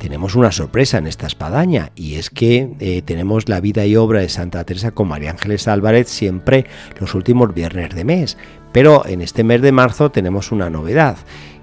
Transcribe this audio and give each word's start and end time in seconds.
tenemos 0.00 0.34
una 0.34 0.50
sorpresa 0.50 0.96
en 0.96 1.06
esta 1.06 1.26
espadaña 1.26 1.92
y 1.94 2.14
es 2.14 2.30
que 2.30 2.70
eh, 2.80 3.02
tenemos 3.02 3.48
la 3.50 3.60
vida 3.60 3.84
y 3.84 3.96
obra 3.96 4.20
de 4.20 4.30
Santa 4.30 4.64
Teresa 4.64 4.92
con 4.92 5.08
María 5.08 5.30
Ángeles 5.30 5.68
Álvarez 5.68 6.08
siempre 6.08 6.64
los 6.98 7.14
últimos 7.14 7.54
viernes 7.54 7.94
de 7.94 8.04
mes. 8.04 8.38
Pero 8.72 9.04
en 9.06 9.20
este 9.20 9.44
mes 9.44 9.60
de 9.60 9.72
marzo 9.72 10.10
tenemos 10.10 10.52
una 10.52 10.70
novedad 10.70 11.18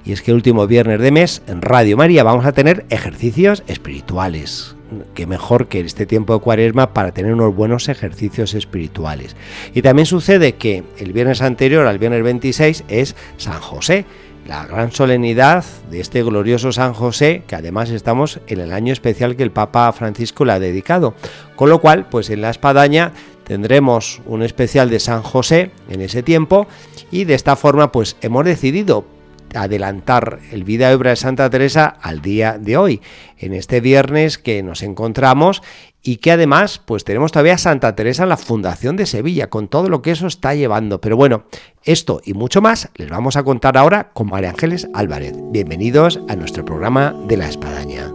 y 0.05 0.11
es 0.11 0.21
que 0.21 0.31
el 0.31 0.35
último 0.35 0.67
viernes 0.67 1.01
de 1.01 1.11
mes 1.11 1.41
en 1.47 1.63
Radio 1.63 1.97
María 1.97 2.23
vamos 2.23 2.45
a 2.45 2.51
tener 2.51 2.85
ejercicios 2.91 3.63
espirituales. 3.67 4.75
Qué 5.15 5.25
mejor 5.25 5.67
que 5.67 5.79
este 5.79 6.05
tiempo 6.05 6.35
de 6.35 6.39
cuaresma 6.39 6.93
para 6.93 7.11
tener 7.11 7.33
unos 7.33 7.55
buenos 7.55 7.89
ejercicios 7.89 8.53
espirituales. 8.53 9.35
Y 9.73 9.81
también 9.81 10.05
sucede 10.05 10.53
que 10.53 10.83
el 10.99 11.11
viernes 11.11 11.41
anterior 11.41 11.87
al 11.87 11.97
viernes 11.97 12.23
26 12.23 12.83
es 12.87 13.15
San 13.37 13.59
José 13.59 14.05
la 14.47 14.65
gran 14.65 14.91
solemnidad 14.91 15.65
de 15.91 15.99
este 15.99 16.23
glorioso 16.23 16.71
San 16.71 16.93
José, 16.93 17.43
que 17.47 17.55
además 17.55 17.89
estamos 17.89 18.39
en 18.47 18.61
el 18.61 18.71
año 18.71 18.93
especial 18.93 19.35
que 19.35 19.43
el 19.43 19.51
Papa 19.51 19.91
Francisco 19.91 20.45
le 20.45 20.53
ha 20.53 20.59
dedicado. 20.59 21.15
Con 21.55 21.69
lo 21.69 21.79
cual, 21.81 22.07
pues 22.09 22.29
en 22.29 22.41
la 22.41 22.49
espadaña 22.49 23.11
tendremos 23.43 24.21
un 24.25 24.43
especial 24.43 24.89
de 24.89 24.99
San 24.99 25.21
José 25.21 25.71
en 25.89 26.01
ese 26.01 26.23
tiempo 26.23 26.67
y 27.11 27.25
de 27.25 27.33
esta 27.33 27.55
forma 27.55 27.91
pues 27.91 28.15
hemos 28.21 28.45
decidido 28.45 29.05
adelantar 29.53 30.39
el 30.51 30.63
vida 30.63 30.91
y 30.91 30.93
obra 30.93 31.11
de 31.11 31.15
Santa 31.15 31.49
Teresa 31.49 31.97
al 32.01 32.21
día 32.21 32.57
de 32.59 32.77
hoy, 32.77 33.01
en 33.37 33.53
este 33.53 33.81
viernes 33.81 34.37
que 34.37 34.63
nos 34.63 34.83
encontramos 34.83 35.61
y 36.07 36.17
que 36.17 36.31
además 36.31 36.79
pues 36.83 37.03
tenemos 37.03 37.33
todavía 37.33 37.57
Santa 37.57 37.93
Teresa 37.93 38.25
la 38.25 38.37
Fundación 38.37 38.95
de 38.95 39.05
Sevilla, 39.05 39.49
con 39.49 39.67
todo 39.67 39.89
lo 39.89 40.01
que 40.01 40.11
eso 40.11 40.27
está 40.27 40.55
llevando. 40.55 41.01
Pero 41.01 41.17
bueno, 41.17 41.43
esto 41.83 42.21
y 42.23 42.33
mucho 42.33 42.61
más 42.61 42.89
les 42.95 43.09
vamos 43.09 43.35
a 43.35 43.43
contar 43.43 43.77
ahora 43.77 44.11
con 44.13 44.29
María 44.29 44.51
Ángeles 44.51 44.87
Álvarez. 44.93 45.33
Bienvenidos 45.51 46.21
a 46.29 46.37
nuestro 46.37 46.63
programa 46.63 47.13
de 47.27 47.35
la 47.35 47.49
Espadaña. 47.49 48.05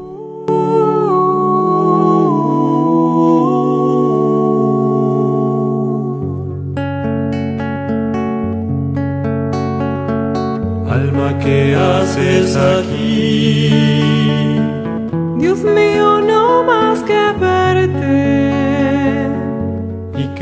Alma, 10.88 11.38
¿qué 11.40 11.74
haces 11.76 12.56
aquí? 12.56 14.01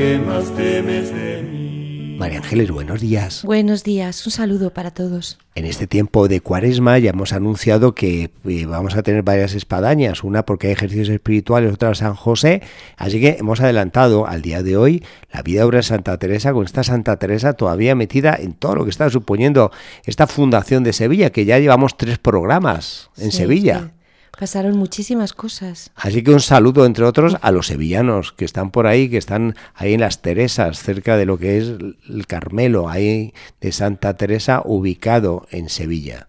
¿Y 0.01 0.03
qué 0.03 0.19
más 0.19 0.51
temes 0.57 1.15
de 1.15 1.43
mí? 1.43 2.17
María 2.19 2.39
Ángeles, 2.39 2.71
buenos 2.71 3.03
días. 3.03 3.45
Buenos 3.45 3.85
días, 3.85 4.25
un 4.25 4.33
saludo 4.33 4.73
para 4.73 4.93
todos. 4.93 5.37
En 5.55 5.67
este 5.67 5.87
tiempo 5.87 6.27
de 6.27 6.41
cuaresma 6.41 6.99
ya 6.99 7.11
hemos 7.11 7.35
anunciado 7.35 7.95
que 7.95 8.31
eh, 8.49 8.65
vamos 8.65 8.97
a 8.97 9.03
tener 9.03 9.23
varias 9.23 9.55
espadañas, 9.55 10.25
una 10.25 10.47
porque 10.47 10.69
hay 10.69 10.73
ejercicios 10.73 11.11
espirituales, 11.11 11.75
otra 11.75 11.95
San 11.95 12.15
José, 12.15 12.63
así 12.97 13.21
que 13.21 13.37
hemos 13.41 13.61
adelantado 13.61 14.27
al 14.27 14.41
día 14.41 14.63
de 14.63 14.79
hoy 14.79 15.05
la 15.31 15.43
vida 15.43 15.67
obra 15.67 15.81
de 15.81 15.83
Santa 15.83 16.17
Teresa, 16.17 16.55
con 16.55 16.65
esta 16.65 16.83
Santa 16.83 17.19
Teresa 17.19 17.53
todavía 17.53 17.95
metida 17.95 18.39
en 18.41 18.55
todo 18.55 18.77
lo 18.77 18.85
que 18.85 18.91
está 18.91 19.11
suponiendo 19.11 19.71
esta 20.07 20.27
fundación 20.27 20.83
de 20.83 20.95
Sevilla, 20.95 21.29
que 21.29 21.45
ya 21.45 21.59
llevamos 21.59 21.99
tres 21.99 22.17
programas 22.17 23.11
en 23.19 23.33
Sevilla. 23.33 23.93
Pasaron 24.41 24.79
muchísimas 24.79 25.35
cosas. 25.35 25.91
Así 25.95 26.25
que 26.25 26.31
un 26.31 26.41
saludo, 26.41 26.87
entre 26.87 27.05
otros, 27.05 27.37
a 27.43 27.51
los 27.51 27.67
sevillanos 27.67 28.33
que 28.33 28.47
están 28.47 28.71
por 28.71 28.87
ahí, 28.87 29.11
que 29.11 29.19
están 29.19 29.55
ahí 29.75 29.93
en 29.93 30.01
las 30.01 30.23
Teresas, 30.23 30.83
cerca 30.83 31.19
de 31.19 31.27
lo 31.27 31.37
que 31.37 31.59
es 31.59 31.65
el 32.09 32.27
Carmelo, 32.27 32.89
ahí 32.89 33.35
de 33.61 33.71
Santa 33.71 34.17
Teresa, 34.17 34.63
ubicado 34.65 35.47
en 35.51 35.69
Sevilla. 35.69 36.29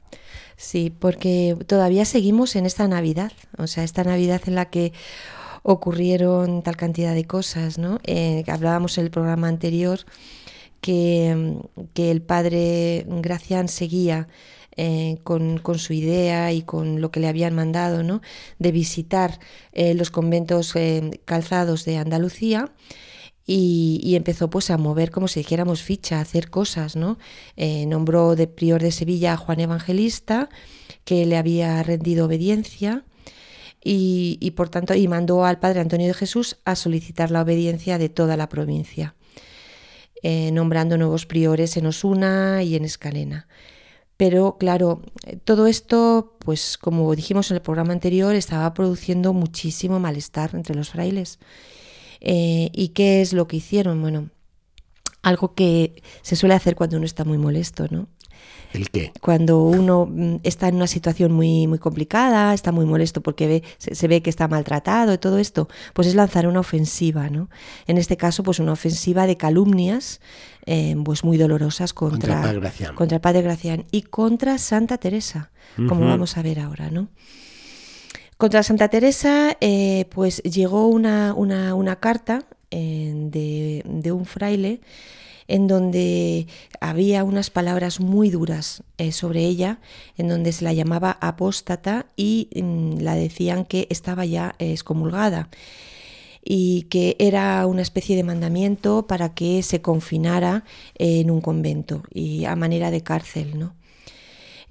Sí, 0.57 0.91
porque 0.99 1.55
todavía 1.67 2.03
seguimos 2.03 2.57
en 2.57 2.65
esta 2.65 2.85
Navidad, 2.85 3.31
o 3.57 3.65
sea, 3.65 3.85
esta 3.85 4.03
Navidad 4.03 4.41
en 4.45 4.55
la 4.55 4.65
que 4.65 4.91
ocurrieron 5.63 6.63
tal 6.63 6.75
cantidad 6.75 7.15
de 7.15 7.23
cosas, 7.23 7.77
¿no? 7.77 8.01
Eh, 8.03 8.43
hablábamos 8.47 8.97
en 8.97 9.05
el 9.05 9.11
programa 9.11 9.47
anterior 9.47 9.99
que, 10.81 11.55
que 11.93 12.11
el 12.11 12.21
padre 12.21 13.05
Gracián 13.07 13.69
seguía 13.69 14.27
eh, 14.77 15.17
con, 15.23 15.59
su 15.77 15.91
idea 15.91 16.53
y 16.53 16.61
con 16.61 17.01
lo 17.01 17.11
que 17.11 17.19
le 17.19 17.27
habían 17.27 17.53
mandado, 17.53 18.03
¿no? 18.03 18.21
de 18.57 18.71
visitar 18.71 19.39
eh, 19.73 19.93
los 19.95 20.11
conventos 20.11 20.73
eh, 20.77 21.19
calzados 21.25 21.83
de 21.83 21.97
Andalucía. 21.97 22.71
Y, 23.45 24.13
empezó 24.15 24.49
pues 24.49 24.69
a 24.69 24.77
mover 24.77 25.11
como 25.11 25.27
si 25.27 25.41
dijéramos 25.41 25.81
ficha, 25.81 26.19
a 26.19 26.21
hacer 26.21 26.49
cosas, 26.49 26.95
¿no? 26.95 27.17
nombró 27.87 28.37
de 28.37 28.47
prior 28.47 28.81
de 28.81 28.91
Sevilla 28.91 29.33
a 29.33 29.37
Juan 29.37 29.59
Evangelista, 29.59 30.47
que 31.03 31.25
le 31.25 31.35
había 31.35 31.83
rendido 31.83 32.27
obediencia, 32.27 33.03
y, 33.83 34.51
por 34.55 34.69
tanto, 34.69 34.93
y 34.93 35.07
mandó 35.09 35.43
al 35.43 35.59
padre 35.59 35.81
Antonio 35.81 36.07
de 36.07 36.13
Jesús 36.13 36.59
a 36.63 36.75
solicitar 36.77 37.29
la 37.29 37.41
obediencia 37.41 37.97
de 37.97 38.07
toda 38.07 38.37
la 38.37 38.47
provincia, 38.47 39.15
nombrando 40.53 40.97
nuevos 40.97 41.25
priores 41.25 41.75
en 41.75 41.87
Osuna 41.87 42.63
y 42.63 42.75
en 42.75 42.85
Escalena. 42.85 43.47
Pero 44.21 44.57
claro, 44.59 45.01
todo 45.45 45.65
esto, 45.65 46.35
pues 46.45 46.77
como 46.77 47.15
dijimos 47.15 47.49
en 47.49 47.55
el 47.55 47.63
programa 47.63 47.91
anterior, 47.93 48.35
estaba 48.35 48.71
produciendo 48.71 49.33
muchísimo 49.33 49.99
malestar 49.99 50.51
entre 50.53 50.75
los 50.75 50.91
frailes. 50.91 51.39
Eh, 52.19 52.69
¿Y 52.71 52.89
qué 52.89 53.21
es 53.23 53.33
lo 53.33 53.47
que 53.47 53.57
hicieron? 53.57 53.99
Bueno, 53.99 54.29
algo 55.23 55.55
que 55.55 56.03
se 56.21 56.35
suele 56.35 56.53
hacer 56.53 56.75
cuando 56.75 56.97
uno 56.97 57.07
está 57.07 57.25
muy 57.25 57.39
molesto, 57.39 57.87
¿no? 57.89 58.09
¿El 58.73 58.89
qué? 58.89 59.11
Cuando 59.21 59.63
uno 59.63 60.07
mm, 60.09 60.37
está 60.43 60.67
en 60.67 60.75
una 60.75 60.87
situación 60.87 61.31
muy, 61.31 61.67
muy 61.67 61.79
complicada, 61.79 62.53
está 62.53 62.71
muy 62.71 62.85
molesto 62.85 63.21
porque 63.21 63.47
ve, 63.47 63.63
se, 63.77 64.07
ve 64.07 64.21
que 64.21 64.29
está 64.29 64.47
maltratado 64.47 65.13
y 65.13 65.17
todo 65.17 65.39
esto, 65.39 65.67
pues 65.93 66.07
es 66.07 66.15
lanzar 66.15 66.47
una 66.47 66.61
ofensiva, 66.61 67.29
¿no? 67.29 67.49
En 67.87 67.97
este 67.97 68.17
caso, 68.17 68.43
pues 68.43 68.59
una 68.59 68.71
ofensiva 68.71 69.27
de 69.27 69.37
calumnias, 69.37 70.21
eh, 70.65 70.95
pues 71.03 71.23
muy 71.23 71.37
dolorosas 71.37 71.93
contra, 71.93 72.41
contra, 72.95 73.15
el 73.15 73.21
Padre 73.21 73.41
Gracián 73.41 73.85
y 73.91 74.03
contra 74.03 74.57
Santa 74.57 74.97
Teresa, 74.97 75.51
como 75.75 76.05
vamos 76.05 76.37
a 76.37 76.41
ver 76.41 76.59
ahora, 76.59 76.89
¿no? 76.89 77.09
Contra 78.37 78.63
Santa 78.63 78.87
Teresa, 78.87 79.57
eh, 79.61 80.05
pues 80.09 80.41
llegó 80.43 80.87
una, 80.87 81.33
una, 81.35 81.95
carta 81.97 82.45
eh, 82.71 83.13
de, 83.15 83.83
de 83.85 84.11
un 84.11 84.25
fraile 84.25 84.81
en 85.51 85.67
donde 85.67 86.47
había 86.79 87.25
unas 87.25 87.49
palabras 87.49 87.99
muy 87.99 88.29
duras 88.29 88.83
eh, 88.97 89.11
sobre 89.11 89.43
ella, 89.43 89.79
en 90.17 90.29
donde 90.29 90.53
se 90.53 90.63
la 90.63 90.71
llamaba 90.71 91.17
apóstata 91.19 92.05
y 92.15 92.47
mm, 92.55 93.01
la 93.01 93.15
decían 93.15 93.65
que 93.65 93.85
estaba 93.89 94.23
ya 94.25 94.55
excomulgada 94.59 95.49
y 96.41 96.83
que 96.83 97.17
era 97.19 97.67
una 97.67 97.81
especie 97.81 98.15
de 98.15 98.23
mandamiento 98.23 99.07
para 99.07 99.33
que 99.33 99.61
se 99.61 99.81
confinara 99.81 100.63
en 100.95 101.29
un 101.29 101.41
convento 101.41 102.03
y 102.13 102.45
a 102.45 102.55
manera 102.55 102.89
de 102.89 103.03
cárcel, 103.03 103.59
¿no? 103.59 103.75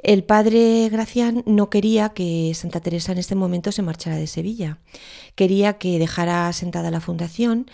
El 0.03 0.25
padre 0.25 0.88
Gracián 0.88 1.43
no 1.47 1.69
quería 1.69 2.11
que 2.11 2.52
Santa 2.55 2.81
Teresa 2.81 3.12
en 3.12 3.19
este 3.19 3.35
momento 3.35 3.70
se 3.70 3.82
marchara 3.82 4.17
de 4.17 4.26
Sevilla. 4.26 4.79
Quería 5.35 5.75
que 5.75 5.99
dejara 5.99 6.50
sentada 6.55 6.91
la 6.91 7.00
fundación 7.00 7.70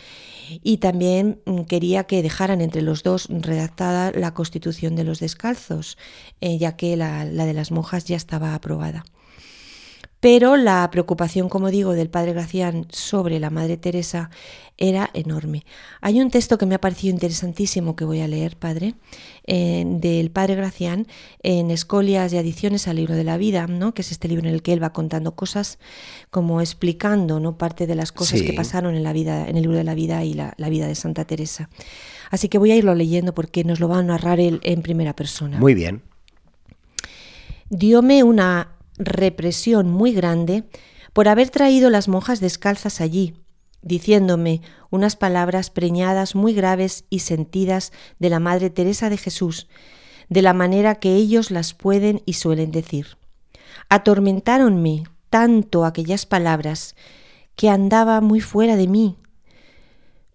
y 0.62 0.78
también 0.78 1.40
mm, 1.46 1.62
quería 1.62 2.04
que 2.04 2.22
dejaran 2.22 2.60
entre 2.60 2.82
los 2.82 3.04
dos 3.04 3.28
redactada 3.30 4.10
la 4.12 4.34
constitución 4.34 4.96
de 4.96 5.04
los 5.04 5.20
descalzos, 5.20 5.98
eh, 6.40 6.58
ya 6.58 6.76
que 6.76 6.96
la, 6.96 7.24
la 7.24 7.46
de 7.46 7.54
las 7.54 7.70
monjas 7.70 8.06
ya 8.06 8.16
estaba 8.16 8.54
aprobada. 8.54 9.04
Pero 10.20 10.56
la 10.56 10.88
preocupación, 10.90 11.48
como 11.48 11.70
digo, 11.70 11.92
del 11.92 12.08
padre 12.08 12.32
Gracián 12.32 12.86
sobre 12.90 13.38
la 13.38 13.50
madre 13.50 13.76
Teresa 13.76 14.30
era 14.78 15.10
enorme. 15.12 15.64
Hay 16.00 16.20
un 16.20 16.30
texto 16.30 16.58
que 16.58 16.66
me 16.66 16.74
ha 16.74 16.80
parecido 16.80 17.12
interesantísimo 17.12 17.96
que 17.96 18.04
voy 18.04 18.20
a 18.20 18.28
leer, 18.28 18.56
padre, 18.56 18.94
eh, 19.46 19.84
del 19.86 20.30
padre 20.30 20.54
Gracián 20.54 21.06
en 21.42 21.70
Escolias 21.70 22.32
y 22.32 22.38
Adiciones 22.38 22.88
al 22.88 22.96
libro 22.96 23.14
de 23.14 23.24
la 23.24 23.36
vida, 23.36 23.66
¿no? 23.66 23.92
que 23.94 24.02
es 24.02 24.10
este 24.10 24.28
libro 24.28 24.48
en 24.48 24.54
el 24.54 24.62
que 24.62 24.72
él 24.72 24.82
va 24.82 24.92
contando 24.92 25.34
cosas, 25.34 25.78
como 26.30 26.60
explicando 26.60 27.38
¿no? 27.38 27.58
parte 27.58 27.86
de 27.86 27.94
las 27.94 28.12
cosas 28.12 28.42
que 28.42 28.52
pasaron 28.54 28.94
en 28.94 29.02
la 29.02 29.12
vida, 29.12 29.48
en 29.48 29.56
el 29.56 29.62
libro 29.62 29.76
de 29.76 29.84
la 29.84 29.94
vida 29.94 30.24
y 30.24 30.34
la, 30.34 30.54
la 30.56 30.68
vida 30.68 30.86
de 30.86 30.94
Santa 30.94 31.24
Teresa. 31.26 31.68
Así 32.30 32.48
que 32.48 32.58
voy 32.58 32.72
a 32.72 32.76
irlo 32.76 32.94
leyendo 32.94 33.34
porque 33.34 33.64
nos 33.64 33.80
lo 33.80 33.88
va 33.88 33.98
a 33.98 34.02
narrar 34.02 34.40
él 34.40 34.60
en 34.62 34.82
primera 34.82 35.14
persona. 35.14 35.58
Muy 35.58 35.74
bien. 35.74 36.02
Diome 37.68 38.22
una 38.22 38.75
represión 38.98 39.90
muy 39.90 40.12
grande 40.12 40.64
por 41.12 41.28
haber 41.28 41.50
traído 41.50 41.90
las 41.90 42.08
monjas 42.08 42.40
descalzas 42.40 43.00
allí, 43.00 43.34
diciéndome 43.82 44.62
unas 44.90 45.16
palabras 45.16 45.70
preñadas 45.70 46.34
muy 46.34 46.52
graves 46.54 47.04
y 47.08 47.20
sentidas 47.20 47.92
de 48.18 48.30
la 48.30 48.40
Madre 48.40 48.70
Teresa 48.70 49.10
de 49.10 49.16
Jesús, 49.16 49.68
de 50.28 50.42
la 50.42 50.52
manera 50.52 50.96
que 50.96 51.14
ellos 51.14 51.50
las 51.50 51.72
pueden 51.72 52.22
y 52.26 52.34
suelen 52.34 52.72
decir. 52.72 53.16
Atormentáronme 53.88 55.04
tanto 55.30 55.84
aquellas 55.84 56.26
palabras 56.26 56.96
que 57.54 57.68
andaba 57.70 58.20
muy 58.20 58.40
fuera 58.40 58.76
de 58.76 58.88
mí. 58.88 59.16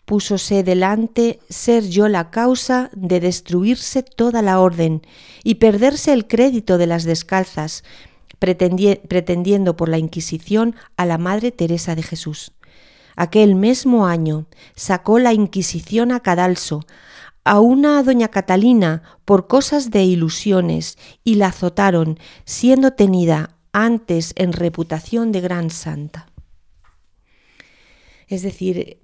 Púsose 0.05 0.63
delante 0.63 1.39
ser 1.49 1.87
yo 1.87 2.07
la 2.07 2.31
causa 2.31 2.89
de 2.93 3.19
destruirse 3.19 4.03
toda 4.03 4.41
la 4.41 4.59
orden 4.59 5.01
y 5.43 5.55
perderse 5.55 6.11
el 6.11 6.27
crédito 6.27 6.77
de 6.77 6.87
las 6.87 7.03
descalzas, 7.03 7.83
pretendiendo 8.41 9.77
por 9.77 9.87
la 9.87 9.99
Inquisición 9.99 10.75
a 10.97 11.05
la 11.05 11.19
Madre 11.19 11.51
Teresa 11.51 11.93
de 11.93 12.01
Jesús. 12.01 12.53
Aquel 13.15 13.53
mismo 13.53 14.07
año 14.07 14.47
sacó 14.75 15.19
la 15.19 15.31
Inquisición 15.31 16.11
a 16.11 16.21
Cadalso, 16.21 16.85
a 17.43 17.59
una 17.59 18.01
doña 18.01 18.29
Catalina 18.29 19.03
por 19.25 19.47
cosas 19.47 19.91
de 19.91 20.03
ilusiones 20.03 20.97
y 21.23 21.35
la 21.35 21.47
azotaron, 21.47 22.17
siendo 22.45 22.93
tenida 22.93 23.57
antes 23.73 24.33
en 24.35 24.53
reputación 24.53 25.31
de 25.31 25.41
gran 25.41 25.69
santa. 25.69 26.27
Es 28.27 28.41
decir, 28.41 29.01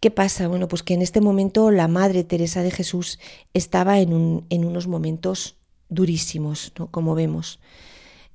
¿qué 0.00 0.10
pasa? 0.10 0.48
Bueno, 0.48 0.68
pues 0.68 0.82
que 0.82 0.94
en 0.94 1.02
este 1.02 1.20
momento 1.20 1.70
la 1.70 1.86
Madre 1.88 2.24
Teresa 2.24 2.62
de 2.62 2.70
Jesús 2.70 3.18
estaba 3.52 3.98
en, 3.98 4.14
un, 4.14 4.46
en 4.48 4.64
unos 4.64 4.86
momentos 4.86 5.56
durísimos, 5.90 6.72
¿no? 6.78 6.90
como 6.90 7.14
vemos. 7.14 7.60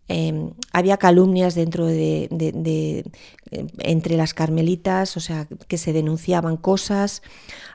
Em, 0.09 0.51
había 0.71 0.97
calumnias 0.97 1.53
dentro 1.53 1.85
de, 1.85 2.29
em, 3.51 3.67
entre 3.79 4.15
las 4.15 4.33
carmelitas, 4.33 5.17
o 5.17 5.19
sea, 5.19 5.47
que 5.67 5.77
se 5.77 5.91
denunciaban 5.91 6.55
cosas, 6.55 7.21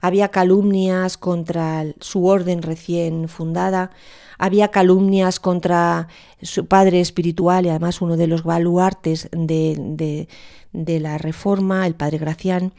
había 0.01 0.29
calumnias 0.29 1.19
contra 1.19 1.85
su 2.01 2.25
orden 2.27 2.63
recién 2.63 3.29
fundada, 3.29 3.91
había 4.39 4.69
calumnias 4.69 5.41
contra 5.41 6.09
su 6.41 6.67
padre 6.67 7.01
espiritual 7.01 7.67
y 7.67 7.69
además 7.69 8.01
uno 8.01 8.17
de 8.17 8.27
los 8.27 8.45
baluartes 8.45 9.29
de, 9.33 10.27
de 10.73 11.01
la 11.01 11.19
reforma, 11.19 11.87
el 11.87 11.95
padre 11.95 12.19
Gracián. 12.19 12.73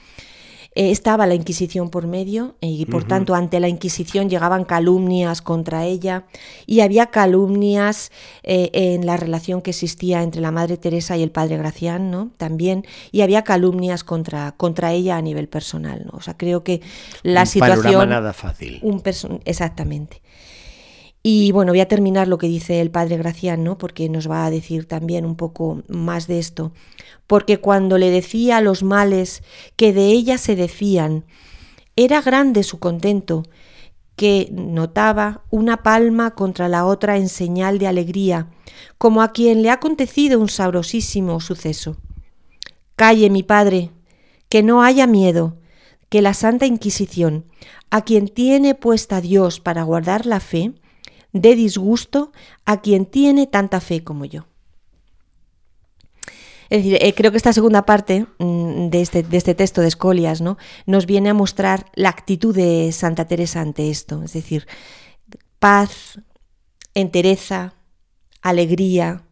Eh, 0.75 0.92
estaba 0.92 1.28
la 1.28 1.36
Inquisición 1.36 1.90
por 1.90 2.08
medio 2.08 2.56
y 2.60 2.86
por 2.86 3.04
tanto 3.04 3.36
ante 3.36 3.60
la 3.60 3.68
Inquisición 3.68 4.30
llegaban 4.30 4.66
calumnias 4.66 5.42
contra 5.42 5.86
ella 5.86 6.25
y 6.66 6.80
había 6.80 7.08
calumnias 7.08 8.12
eh, 8.42 8.72
en 8.74 9.06
la 9.06 9.18
relación 9.18 9.62
que 9.62 9.70
existía 9.70 10.24
entre 10.24 10.42
la 10.42 10.52
Madre 10.52 10.78
Teresa 10.78 11.16
y 11.16 11.24
el 11.24 11.31
Padre 11.31 11.58
Gracián, 11.58 12.10
¿no? 12.10 12.31
También 12.38 12.86
y 13.12 13.22
había 13.22 13.44
calumnias 13.44 14.04
contra, 14.04 14.54
contra 14.54 14.94
ella 14.94 15.18
a 15.18 15.22
nivel 15.22 15.48
personal, 15.48 16.08
¿no? 16.12 16.18
O 16.18 16.22
sea, 16.22 16.38
creo 16.38 16.64
que 16.64 16.81
la 17.22 17.42
un 17.42 17.48
situación 17.48 18.10
nada 18.10 18.34
fácil. 18.34 18.80
Un 18.81 19.04
exactamente. 19.46 20.22
Y 21.25 21.54
bueno, 21.54 21.72
voy 21.72 21.80
a 21.80 21.88
terminar 21.88 22.28
lo 22.28 22.38
que 22.38 22.48
dice 22.48 22.81
el 22.81 22.92
padre 22.92 23.18
Gracián, 23.18 23.64
¿no? 23.64 23.78
Porque 23.78 24.10
nos 24.10 24.30
va 24.30 24.46
a 24.46 24.52
decir 24.52 24.88
también 24.88 25.25
un 25.25 25.36
poco 25.36 25.81
más 25.88 26.28
de 26.28 26.40
esto 26.40 26.74
porque 27.28 27.60
cuando 27.60 27.98
le 27.98 28.10
decía 28.10 28.62
los 28.62 28.84
males 28.84 29.44
que 29.75 29.94
de 29.94 30.08
ella 30.08 30.38
se 30.38 30.56
decían, 30.56 31.25
era 31.96 32.22
grande 32.22 32.64
su 32.64 32.80
contento, 32.80 33.44
que 34.16 34.50
notaba 34.52 35.44
una 35.50 35.81
palma 35.81 36.36
contra 36.36 36.68
la 36.68 36.86
otra 36.86 37.18
en 37.18 37.30
señal 37.30 37.80
de 37.80 37.88
alegría, 37.88 38.48
como 38.98 39.22
a 39.22 39.31
quien 39.31 39.62
le 39.62 39.69
ha 39.69 39.74
acontecido 39.74 40.40
un 40.40 40.50
sabrosísimo 40.50 41.40
suceso. 41.40 41.98
Calle, 42.96 43.30
mi 43.30 43.42
padre, 43.42 43.90
que 44.50 44.62
no 44.62 44.84
haya 44.84 45.08
miedo, 45.08 45.58
que 46.10 46.22
la 46.22 46.36
Santa 46.36 46.68
Inquisición, 46.68 47.46
a 47.90 48.04
quien 48.04 48.28
tiene 48.28 48.76
puesta 48.76 49.22
Dios 49.22 49.60
para 49.60 49.81
guardar 49.81 50.28
la 50.28 50.40
fe, 50.40 50.74
dé 51.33 51.56
disgusto 51.56 52.31
a 52.63 52.81
quien 52.81 53.06
tiene 53.06 53.47
tanta 53.47 53.81
fe 53.81 54.03
como 54.03 54.25
yo. 54.25 54.45
Es 56.69 56.83
decir, 56.83 56.97
eh, 57.01 57.13
creo 57.13 57.31
que 57.31 57.38
esta 57.38 57.53
segunda 57.53 57.85
parte 57.85 58.25
mm, 58.39 58.88
de, 58.89 59.01
este, 59.01 59.24
de, 59.24 59.38
este, 59.38 59.53
texto 59.53 59.81
de 59.81 59.88
Escolias 59.88 60.41
¿no? 60.41 60.57
nos 60.85 61.06
viene 61.06 61.30
a 61.30 61.33
mostrar 61.33 61.85
la 61.94 62.09
actitud 62.09 62.56
de 62.56 62.91
Santa 62.91 63.25
Teresa 63.25 63.62
ante 63.62 63.89
esto, 63.89 64.24
es 64.24 64.33
decir, 64.33 64.65
paz, 65.59 66.19
entereza, 66.94 67.74
alegría, 68.41 69.24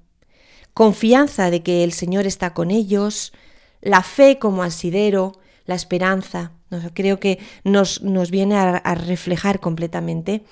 confianza 0.73 1.49
de 1.49 1.63
que 1.63 1.83
el 1.83 1.93
Señor 1.93 2.27
está 2.27 2.53
con 2.53 2.69
ellos, 2.69 3.33
la 3.81 4.03
fe 4.03 4.37
como 4.37 4.63
asidero, 4.63 5.33
la 5.65 5.75
esperanza. 5.75 6.51
Creo 6.93 7.19
que 7.19 7.39
nos, 7.63 8.01
nos 8.01 8.31
viene 8.31 8.55
a 8.55 8.95
reflejar 8.95 9.59
completamente 9.59 10.43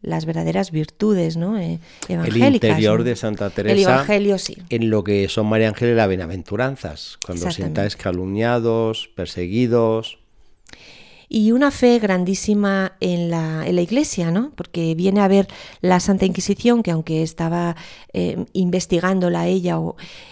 las 0.00 0.26
verdaderas 0.26 0.70
virtudes 0.70 1.36
¿no? 1.36 1.58
Eh, 1.58 1.80
evangélicas. 2.08 2.46
El 2.46 2.54
interior 2.54 3.04
de 3.04 3.16
Santa 3.16 3.50
Teresa. 3.50 3.74
El 3.74 3.80
Evangelio, 3.80 4.38
sí. 4.38 4.58
En 4.70 4.90
lo 4.90 5.04
que 5.04 5.28
son 5.28 5.46
María 5.46 5.68
Ángel 5.68 5.90
y 5.90 5.94
las 5.94 6.08
bienaventuranzas, 6.08 7.18
cuando 7.24 7.50
sentáis 7.50 7.96
calumniados, 7.96 9.10
perseguidos 9.14 10.17
y 11.28 11.52
una 11.52 11.70
fe 11.70 11.98
grandísima 11.98 12.96
en 13.00 13.30
la, 13.30 13.66
en 13.66 13.76
la 13.76 13.82
Iglesia, 13.82 14.30
¿no? 14.30 14.52
porque 14.54 14.94
viene 14.94 15.20
a 15.20 15.28
ver 15.28 15.48
la 15.80 16.00
Santa 16.00 16.24
Inquisición, 16.24 16.82
que 16.82 16.90
aunque 16.90 17.22
estaba 17.22 17.76
eh, 18.14 18.46
investigándola 18.54 19.46
ella 19.46 19.78